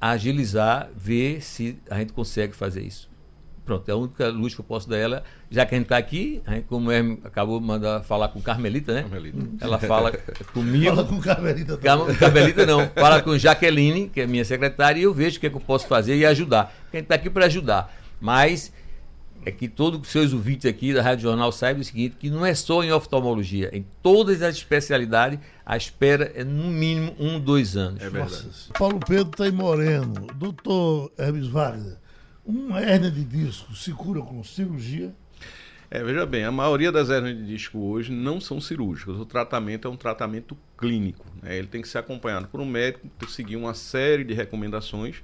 [0.00, 3.10] agilizar, ver se a gente consegue fazer isso.
[3.64, 5.96] Pronto, é a única luz que eu posso dar ela, já que a gente está
[5.96, 9.02] aqui, gente, como é, acabou de mandar falar com Carmelita, né?
[9.02, 9.46] Carmelita.
[9.60, 10.12] Ela fala
[10.52, 10.86] comigo.
[10.86, 12.16] Fala com Carmelita também.
[12.16, 15.50] Carmelita não, fala com Jaqueline, que é minha secretária, e eu vejo o que, é
[15.50, 16.74] que eu posso fazer e ajudar.
[16.92, 17.94] A gente está aqui para ajudar.
[18.20, 18.72] Mas
[19.44, 22.44] é que todos os seus ouvintes aqui da Rádio Jornal saibam o seguinte, que não
[22.44, 27.76] é só em oftalmologia, em todas as especialidades, a espera é no mínimo um, dois
[27.76, 28.02] anos.
[28.02, 28.46] É verdade.
[28.46, 30.26] Nossa, Paulo Pedro está em Moreno.
[30.34, 31.96] Doutor Hermes Wagner,
[32.44, 35.14] uma hérnia de disco se cura com cirurgia?
[35.90, 39.16] É, veja bem, a maioria das hernias de disco hoje não são cirúrgicas.
[39.16, 41.26] O tratamento é um tratamento clínico.
[41.42, 41.58] né?
[41.58, 45.16] Ele tem que ser acompanhado por um médico, tem que seguir uma série de recomendações.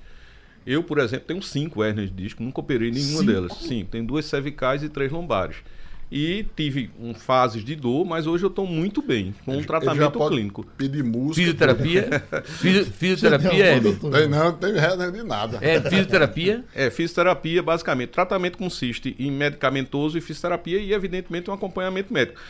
[0.66, 3.32] Eu, por exemplo, tenho cinco hernias de disco, nunca operei nenhuma Cinco?
[3.32, 3.52] delas.
[3.58, 5.56] Sim, tenho duas cervicais e três lombares.
[6.10, 9.62] E tive um, fases de dor, mas hoje eu estou muito bem, com um Ele
[9.62, 10.64] já tratamento pode clínico.
[10.76, 11.34] Pedir música.
[11.34, 12.22] Fisioterapia?
[12.96, 13.80] Fisioterapia é?
[13.80, 15.58] Tem, não, não tem regra de nada.
[15.60, 16.64] é fisioterapia?
[16.72, 18.10] É, fisioterapia, basicamente.
[18.10, 22.40] Tratamento consiste em medicamentoso e fisioterapia e, evidentemente, um acompanhamento médico.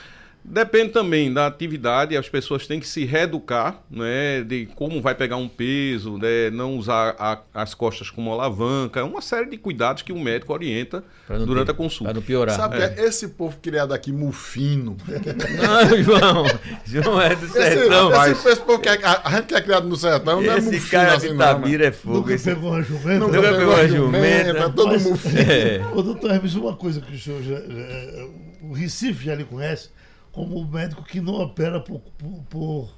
[0.48, 5.36] Depende também da atividade, as pessoas têm que se reeducar, né, de como vai pegar
[5.36, 10.12] um peso, né, não usar a- as costas como alavanca, uma série de cuidados que
[10.12, 11.02] o médico orienta
[11.44, 12.04] durante ter- a consulta.
[12.12, 12.54] Para não piorar.
[12.56, 14.96] Sabe que é esse povo criado aqui, mufino.
[15.08, 16.44] Não, João.
[16.84, 18.24] João é do Esse, sertão.
[18.24, 20.58] esse, esse povo que é- a, a gente que é criado no sertão não é
[20.58, 21.38] Esse mufino cara assim, de não.
[21.44, 22.18] Tabira é fogo.
[22.18, 22.44] Nunca Esse...
[22.54, 23.18] pegou uma jumenta?
[23.18, 24.70] Nunca Nunca pegou pegou a a jumenta, jumenta.
[24.70, 25.40] todo Mas- mufino.
[25.40, 25.80] É.
[25.92, 28.26] Ô, doutor Hermes, uma coisa que o senhor já, já-
[28.62, 29.90] o Recife já lhe conhece
[30.36, 32.94] como o médico que não opera por, por, por,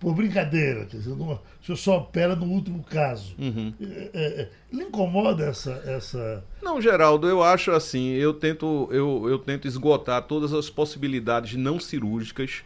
[0.00, 0.86] por brincadeira.
[0.86, 3.34] Quer dizer, não- o senhor só opera no último caso.
[3.38, 3.74] Uhum.
[3.78, 5.82] É, é, é, lhe incomoda essa.
[5.84, 6.42] essa...
[6.62, 11.78] Não, Geraldo, eu acho assim, eu tento, eu, eu tento esgotar todas as possibilidades não
[11.78, 12.62] cirúrgicas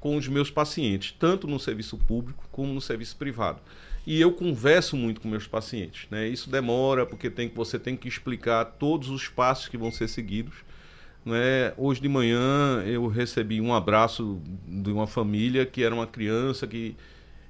[0.00, 3.60] com os meus pacientes, tanto no serviço público como no serviço privado.
[4.06, 6.28] E eu converso muito com meus pacientes, né?
[6.28, 10.54] Isso demora porque tem, você tem que explicar todos os passos que vão ser seguidos.
[11.26, 11.72] Né?
[11.76, 16.96] Hoje de manhã eu recebi um abraço de uma família que era uma criança que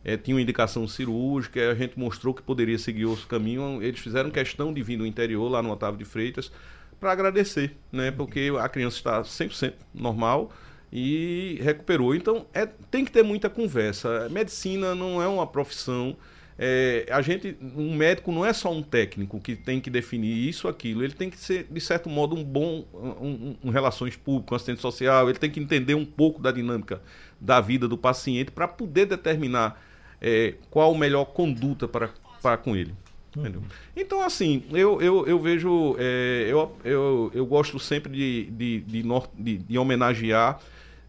[0.03, 3.83] eh, tinha uma indicação cirúrgica, a gente mostrou que poderia seguir outro caminho.
[3.83, 6.51] Eles fizeram questão de vir do interior, lá no Otávio de Freitas,
[6.99, 8.11] para agradecer, né?
[8.11, 10.51] porque a criança está 100% normal
[10.91, 12.15] e recuperou.
[12.15, 14.27] Então é, tem que ter muita conversa.
[14.31, 16.17] Medicina não é uma profissão.
[16.59, 20.69] É, a gente, um médico não é só um técnico que tem que definir isso,
[20.69, 21.05] aquilo.
[21.05, 24.57] Ele tem que ser, de certo modo, um bom um, um- um relações públicas, um
[24.57, 25.29] assistente social.
[25.29, 27.03] Ele tem que entender um pouco da dinâmica
[27.39, 29.83] da vida do paciente para poder determinar
[30.21, 32.09] é, qual a melhor conduta para,
[32.43, 32.95] para com ele.
[33.37, 33.63] Entendeu?
[33.95, 35.95] Então, assim, eu, eu, eu vejo.
[35.99, 39.03] é, eu, eu, eu gosto sempre de, de, de,
[39.39, 40.59] de- de homenagear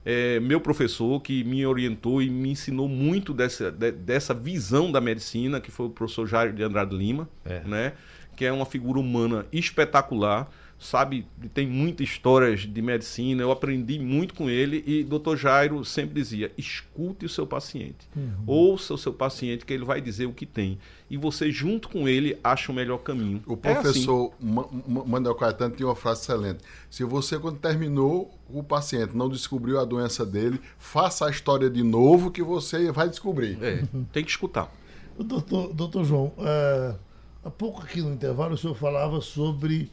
[0.10, 5.02] é, meu professor que me orientou e me ensinou muito dessa, de- dessa visão da
[5.02, 7.60] medicina, que foi o professor Jairo de Andrade Lima, É.
[7.66, 7.92] né?
[8.34, 14.34] que é uma figura humana espetacular, sabe, tem muitas histórias de medicina, eu aprendi muito
[14.36, 15.36] com ele e Dr.
[15.36, 18.08] Jairo sempre dizia, escute o seu paciente,
[18.46, 20.78] ouça o seu paciente que ele vai dizer o que tem
[21.10, 23.42] e você junto com ele acha o melhor caminho.
[23.48, 23.82] O É assim.
[23.82, 26.60] professor Ma- Ma- Manuel Caetano tinha uma frase excelente.
[26.92, 31.82] Se você, quando terminou o paciente, não descobriu a doença dele, faça a história de
[31.82, 33.58] novo que você vai descobrir.
[33.64, 34.72] É, tem que escutar.
[35.18, 36.96] O doutor, doutor João, eh,
[37.44, 39.90] há pouco aqui no intervalo o senhor falava sobre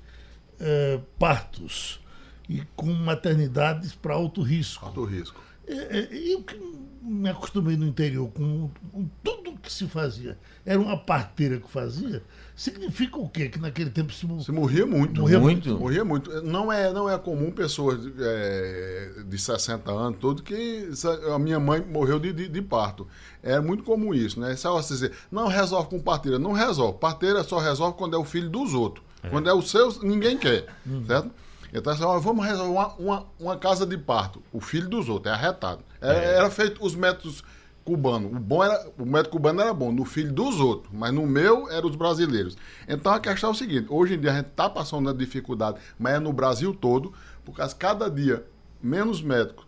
[0.60, 2.00] eh, partos
[2.48, 4.86] e com maternidades para alto risco.
[4.86, 5.40] Alto risco.
[5.66, 6.58] É, é, eu que
[7.02, 10.38] me acostumei no interior com, com tudo que se fazia.
[10.64, 12.22] Era uma parteira que fazia.
[12.54, 13.48] Significa o quê?
[13.48, 15.22] Que naquele tempo se, Você morria muito.
[15.22, 15.78] Morria muito.
[15.78, 16.42] Morria muito.
[16.42, 20.90] Não é, não é comum pessoas de, é, de 60 anos, tudo que
[21.34, 23.06] a minha mãe morreu de, de, de parto.
[23.42, 24.54] É muito comum isso, né?
[24.56, 26.38] Se você dizer, não resolve com parteira.
[26.38, 26.98] Não resolve.
[26.98, 29.04] Parteira só resolve quando é o filho dos outros.
[29.30, 30.66] Quando é o seu, ninguém quer.
[31.06, 31.30] Certo?
[31.72, 34.42] Então, assim, ó, vamos resolver uma, uma, uma casa de parto.
[34.52, 35.82] O filho dos outros, é arretado.
[36.00, 37.42] Era, era feito os métodos
[37.84, 38.32] cubanos.
[38.32, 41.68] O, bom era, o método cubano era bom, no filho dos outros, mas no meu
[41.70, 42.56] eram os brasileiros.
[42.88, 45.78] Então a questão é o seguinte: hoje em dia a gente está passando uma dificuldade,
[45.98, 47.12] mas é no Brasil todo,
[47.44, 48.44] porque cada dia
[48.82, 49.63] menos médicos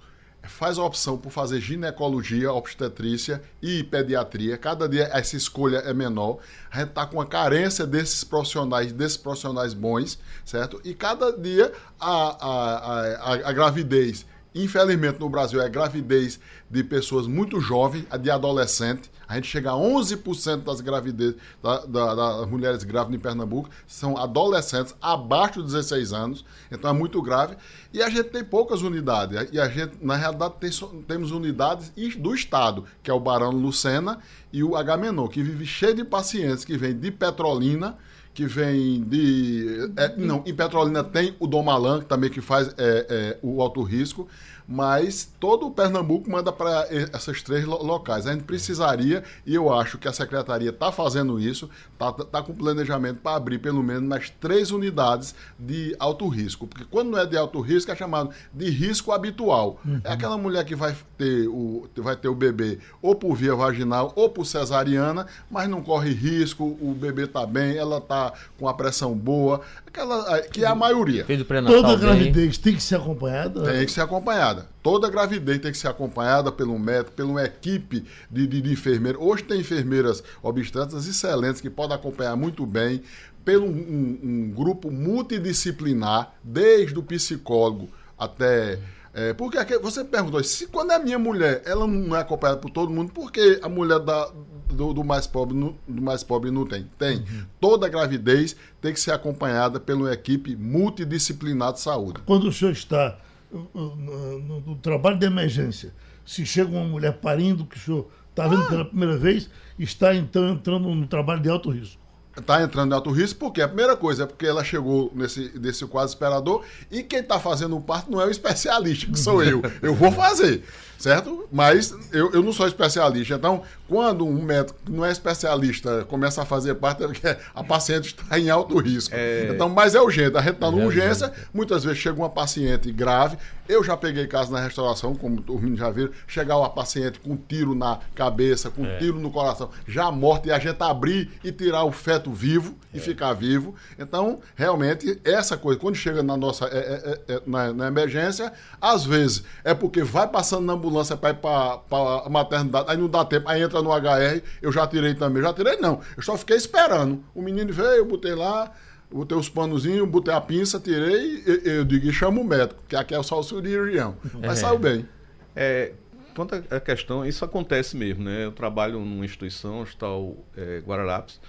[0.48, 4.56] faz a opção por fazer ginecologia, obstetrícia e pediatria.
[4.56, 6.38] Cada dia essa escolha é menor.
[6.70, 10.80] A gente está com a carência desses profissionais, desses profissionais bons, certo?
[10.84, 16.38] E cada dia a, a, a, a, gravidez, infelizmente no Brasil, é gravidez
[16.70, 19.10] de pessoas muito jovens, de adolescente.
[19.28, 24.16] A gente chega a 11% das gravidezes da- da- das mulheres grávidas em Pernambuco são
[24.16, 27.56] adolescentes abaixo de 16 anos, então é muito grave.
[27.92, 29.48] E a gente tem poucas unidades.
[29.52, 30.70] E a gente, na realidade, tem
[31.06, 34.18] temos unidades do Estado, que é o Barão Lucena
[34.52, 37.96] e o Agamenon, que vive cheio de pacientes que vêm de Petrolina,
[38.36, 39.90] que vem de.
[39.96, 43.82] é, não, em Petrolina tem o Domalan, que também que faz é, é, o alto
[43.82, 44.28] risco,
[44.68, 48.26] mas todo o Pernambuco manda para essas três lo- locais.
[48.26, 52.52] A gente precisaria, e eu acho que a secretaria está fazendo isso, está tá com
[52.52, 56.66] planejamento para abrir pelo menos mais três unidades de alto risco.
[56.66, 59.80] Porque quando não é de alto risco, é chamado de risco habitual.
[60.04, 64.12] É aquela mulher que vai ter o, vai ter o bebê ou por via vaginal
[64.16, 68.25] ou por cesariana, mas não corre risco, o bebê está bem, ela está
[68.58, 71.24] com a pressão boa, aquela, que é a maioria.
[71.24, 71.98] Fez o pré-natal Toda bem.
[72.06, 73.62] gravidez tem que ser acompanhada?
[73.72, 74.66] Tem que ser acompanhada.
[74.82, 79.20] Toda gravidez tem que ser acompanhada pelo médico, pela uma equipe de, de, de enfermeiros.
[79.20, 83.02] Hoje tem enfermeiras obstetras excelentes que podem acompanhar muito bem,
[83.44, 88.78] pelo um, um- um grupo multidisciplinar, desde o psicólogo até.
[89.18, 92.92] É, porque você perguntou, se quando é minha mulher, ela não é acompanhada por todo
[92.92, 94.30] mundo, por que a mulher da-
[94.68, 96.86] do, do mais pobre, não- do mais pobre não tem?
[96.98, 97.24] Tem.
[97.60, 102.20] Toda gravidez tem que ser acompanhada pela uma equipe multidisciplinar de saúde.
[102.26, 103.16] Quando o senhor está
[103.52, 105.92] uh, uh, no, no trabalho de emergência,
[106.24, 109.48] se chega uma mulher parindo, que o senhor está vendo pela primeira vez,
[109.78, 112.00] está então entrando no trabalho de alto risco.
[112.36, 115.86] Está entrando em alto risco, porque a primeira coisa é porque ela chegou nesse, nesse
[115.86, 119.62] quadro esperador e quem está fazendo o parto não é o especialista, que sou eu.
[119.80, 120.62] Eu vou fazer,
[120.98, 121.48] certo?
[121.52, 123.34] Mas eu, eu não sou especialista.
[123.34, 128.06] Então, quando um médico que não é especialista começa a fazer parto, é a paciente
[128.06, 129.14] está em alto risco.
[129.52, 130.36] Então, mas é urgente.
[130.36, 133.36] A gente está numa urgência, muitas vezes chega uma paciente grave.
[133.68, 137.32] Eu já peguei casos na restauração, como os meninos já viram, chegar uma paciente com
[137.32, 141.30] um tiro na cabeça, com um tiro no coração, já morta, e a gente abrir
[141.42, 143.74] e tirar o feto vivo e ficar vivo.
[143.98, 149.04] Então, realmente, essa coisa, quando chega na nossa é, é, é, na, na emergência, às
[149.04, 150.85] vezes é porque vai passando na ambulância
[151.16, 151.80] para ir para
[152.24, 155.42] a maternidade, aí não dá tempo, aí entra no HR, eu já tirei também.
[155.42, 156.00] Já tirei, não.
[156.16, 157.22] Eu só fiquei esperando.
[157.34, 158.72] O menino veio, eu botei lá.
[159.10, 162.96] Botei os panozinhos, botei a pinça, tirei, e- eu digo, e chama o médico, que
[162.96, 164.16] aqui é só o cirurgião.
[164.44, 165.08] Mas saiu bem.
[165.54, 165.92] É,
[166.34, 168.44] quanto à questão, isso acontece mesmo, né?
[168.44, 171.40] Eu trabalho numa instituição, Hospital é, Guararapes,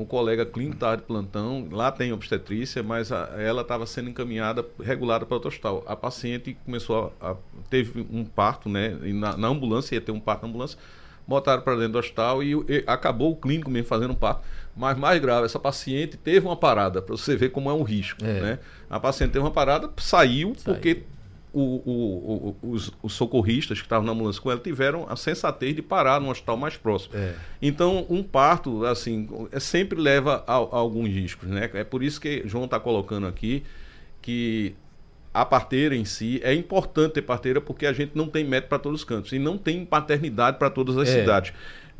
[0.00, 4.64] um colega clínico estava de plantão, lá tem obstetrícia, mas a- ela estava sendo encaminhada,
[4.82, 5.84] regulada para outro hospital.
[5.86, 7.36] A paciente começou a, a-
[7.68, 8.96] teve um parto, né?
[9.14, 10.78] Na, na ambulância, ia ter um parto na ambulância,
[11.26, 14.42] botaram para dentro do hospital e, e acabou o clínico mesmo fazendo um parto.
[14.76, 18.24] Mas mais grave, essa paciente teve uma parada, para você ver como é um risco,
[18.24, 18.40] É.
[18.40, 18.58] né?
[18.88, 21.02] A paciente teve uma parada, saiu, porque
[21.52, 25.82] o- o- os, os socorristas que estavam na ambulância com ela tiveram a sensatez de
[25.82, 27.16] parar no hospital mais próximo.
[27.16, 27.34] É.
[27.60, 31.68] Então, um parto, assim, é, sempre leva a, a alguns riscos, né?
[31.74, 33.62] É por isso que João está colocando aqui
[34.22, 34.74] que
[35.32, 38.78] a parteira em si é importante ter parteira porque a gente não tem médico para
[38.80, 41.20] todos os cantos e não tem paternidade para todas as É.
[41.20, 41.52] cidades.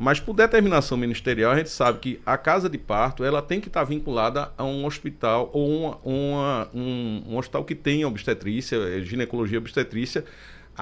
[0.02, 3.68] Mas por determinação ministerial, a gente sabe que a casa de parto ela tem que
[3.68, 9.02] estar vinculada a um hospital ou uma, uma- um, um hospital que tenha obstetrícia, eh,
[9.02, 10.24] ginecologia obstetrícia,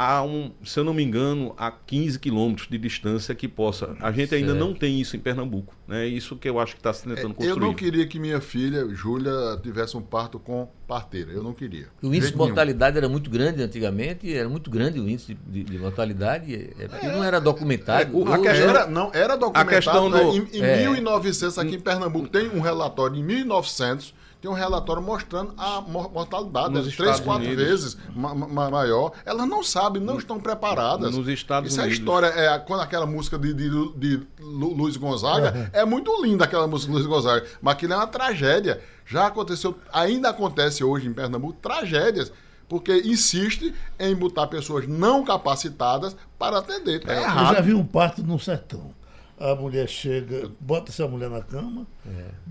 [0.01, 3.97] a um, se eu não me engano, a 15 quilômetros de distância que possa.
[4.01, 4.61] A gente ainda Certo.
[4.65, 5.75] não tem isso em Pernambuco.
[5.89, 6.07] Né?
[6.07, 7.61] Isso que eu acho que está se tentando Eu construir.
[7.61, 11.33] não queria que minha filha, Júlia, tivesse um parto com parteira.
[11.33, 11.89] Eu não queria.
[12.01, 12.47] O índice de nenhum.
[12.47, 17.09] mortalidade era muito grande antigamente, era muito grande o índice de, de mortalidade, é porque
[17.09, 18.13] não era documentado.
[18.13, 19.69] É, o- a questão- Era, não, era documentado.
[19.69, 20.21] questão né?
[20.23, 20.77] do- Em, em é.
[20.93, 26.11] 1900, aqui em Pernambuco, tem um relatório, em 1900, tem um relatório mostrando a mor-
[26.13, 26.69] mortalidade.
[26.71, 27.65] Nos é três, Estados quatro Unidos.
[27.65, 29.13] vezes ma- ma- maior.
[29.27, 31.15] Elas não sabem, não estão preparadas.
[31.17, 31.99] Nos Estados Isso é Unidos.
[31.99, 32.27] história.
[32.29, 36.67] É, a- quando aquela música de, de, de Lu- Luiz Gonzaga, é muito linda aquela
[36.69, 37.47] música de Luiz Gonzaga.
[37.61, 38.81] Mas aquilo é uma tragédia.
[39.07, 42.31] Já aconteceu, ainda acontece hoje em Pernambuco, tragédias.
[42.69, 47.01] Porque insiste em botar pessoas não capacitadas para atender.
[47.03, 47.55] Tá Eu errado.
[47.55, 48.93] já vi um parto no sertão.
[49.41, 51.87] A mulher chega, bota essa mulher na cama,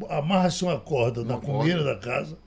[0.10, 2.38] amarra-se uma corda na Uma comeira da casa,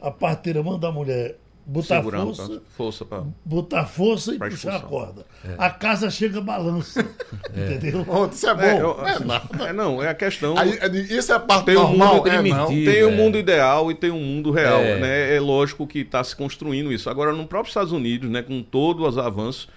[0.00, 1.36] a parteira manda a mulher
[1.66, 5.24] botar Segurar um força, força para botar força e Pra puxar a corda.
[5.58, 7.04] A casa chega balança.
[7.54, 8.04] Entendeu?
[8.04, 8.62] Pronto, isso é bom.
[8.62, 9.64] É, eu- É nada.
[9.68, 10.56] é, não, é a questão.
[10.56, 12.66] Aí, é isso é parte Tem um normal, mundo é não.
[12.68, 13.14] Tem o é.
[13.14, 14.98] mundo ideal e tem o mundo real, É.
[14.98, 15.36] né?
[15.36, 17.08] É lógico que está se construindo isso.
[17.10, 19.68] Agora, no próprio Estados Unidos, né, com todos os avanços,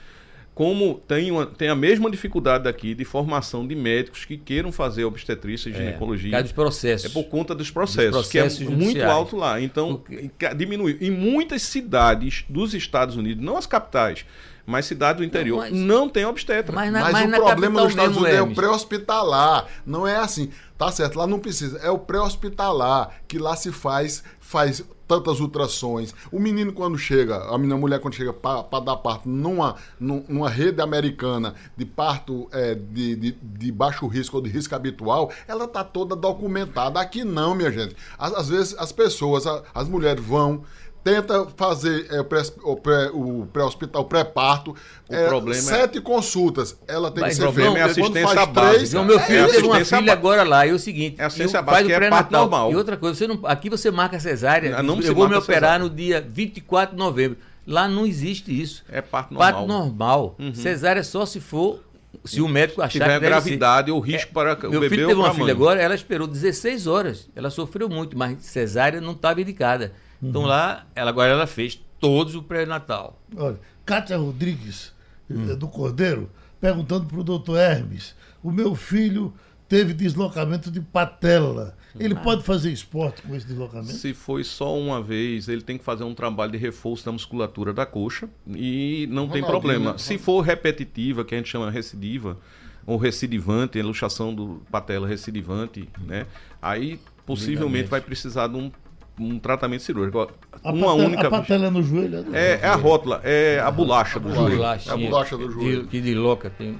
[0.56, 5.04] como tem, uma- tem a mesma dificuldade daqui de formação de médicos que queiram fazer
[5.04, 6.30] obstetrícia e É, ginecologia.
[6.30, 7.10] por causa dos processos.
[7.10, 9.10] É por conta dos processos, Dos que é processos muito judiciais.
[9.12, 9.60] alto lá.
[9.60, 10.04] Então,
[10.38, 10.98] ca- diminuiu.
[11.02, 14.26] Em muitas cidades dos Estados Unidos, não as capitais,
[14.66, 16.74] Mas cidade do interior mas- não tem obstetra.
[16.74, 19.68] Mas, na, Mas, mas o na problema nos Estados Unidos é o pré-hospitalar.
[19.86, 20.50] Não é assim.
[20.78, 21.80] Tá certo, lá não precisa.
[21.80, 26.14] É o pré-hospitalar, que lá se faz, faz tantas ultrações.
[26.32, 30.24] O menino, quando chega, a menina a mulher, quando chega para dar parto numa, num-
[30.28, 35.32] numa rede americana de parto é, de, de, de baixo risco ou de risco habitual,
[35.48, 37.00] ela tá toda documentada.
[37.00, 37.96] Aqui não, minha gente.
[38.18, 40.64] Às, às vezes as pessoas, as mulheres vão.
[41.04, 44.72] Tenta fazer é, o pré- o pré- o pré-hospital, o pré-parto.
[45.10, 46.78] O é, problema é- sete consultas.
[46.88, 47.70] Ela tem Mas que ser feita.
[47.70, 48.74] é Quando assistência faz básica.
[48.74, 51.16] três, Então, meu É filho teve uma filha ba- agora lá, é o seguinte.
[51.20, 52.42] É assistência eu- básica, faz o é parto pré-natal.
[52.42, 52.72] normal.
[52.72, 54.82] E outra coisa, você não, aqui você marca cesárea.
[54.82, 55.80] Não se eu vou me operar cesárea.
[55.80, 57.38] no dia 24 de novembro.
[57.68, 58.84] Lá não existe isso.
[58.90, 59.54] É parto normal.
[59.54, 60.38] Parto normal.
[60.54, 61.82] Cesárea só se for.
[62.24, 63.92] Se o médico achar tiver que deve gravidade ser.
[63.92, 65.52] ou risco para o Meu bebê filho ou teve uma filha mãe.
[65.54, 67.28] agora, ela esperou 16 horas.
[67.36, 69.92] Ela sofreu muito, mas cesárea não estava indicada.
[70.30, 73.22] Então lá, ela, agora ela fez todos o pré-natal.
[73.36, 74.92] Olha, Cátia Rodrigues,
[75.30, 75.52] Hum.
[75.52, 79.34] eh, do Cordeiro, perguntando para o doutor Hermes: o meu filho
[79.70, 81.76] teve deslocamento de patela.
[82.00, 83.94] Ele pode fazer esporte com esse deslocamento?
[83.94, 87.72] Se foi só uma vez, ele tem que fazer um trabalho de reforço da musculatura
[87.72, 89.92] da coxa e não tem Ronaldinho, problema.
[89.94, 89.98] né?
[90.00, 92.38] Se for repetitiva, que a gente chama recidiva,
[92.86, 96.26] ou recidivante, luxação do patela recidivante, né?
[96.62, 98.72] Aí possivelmente vai precisar de um,
[99.20, 100.20] um tratamento cirúrgico.
[100.64, 102.26] A uma patela, única a patela é no joelho?
[102.34, 104.64] é é, é a rótula, é a bolacha do joelho.
[104.64, 105.88] É a bolacha do joelho.
[105.88, 106.78] Que de louca tem.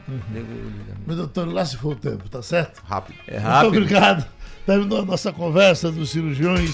[1.06, 2.82] Meu doutor, lá se foi o tempo, tá certo?
[2.86, 3.18] Rápido.
[3.28, 3.68] É Muito rápido.
[3.70, 4.26] obrigado.
[4.66, 6.74] Terminou a nossa conversa dos cirurgiões.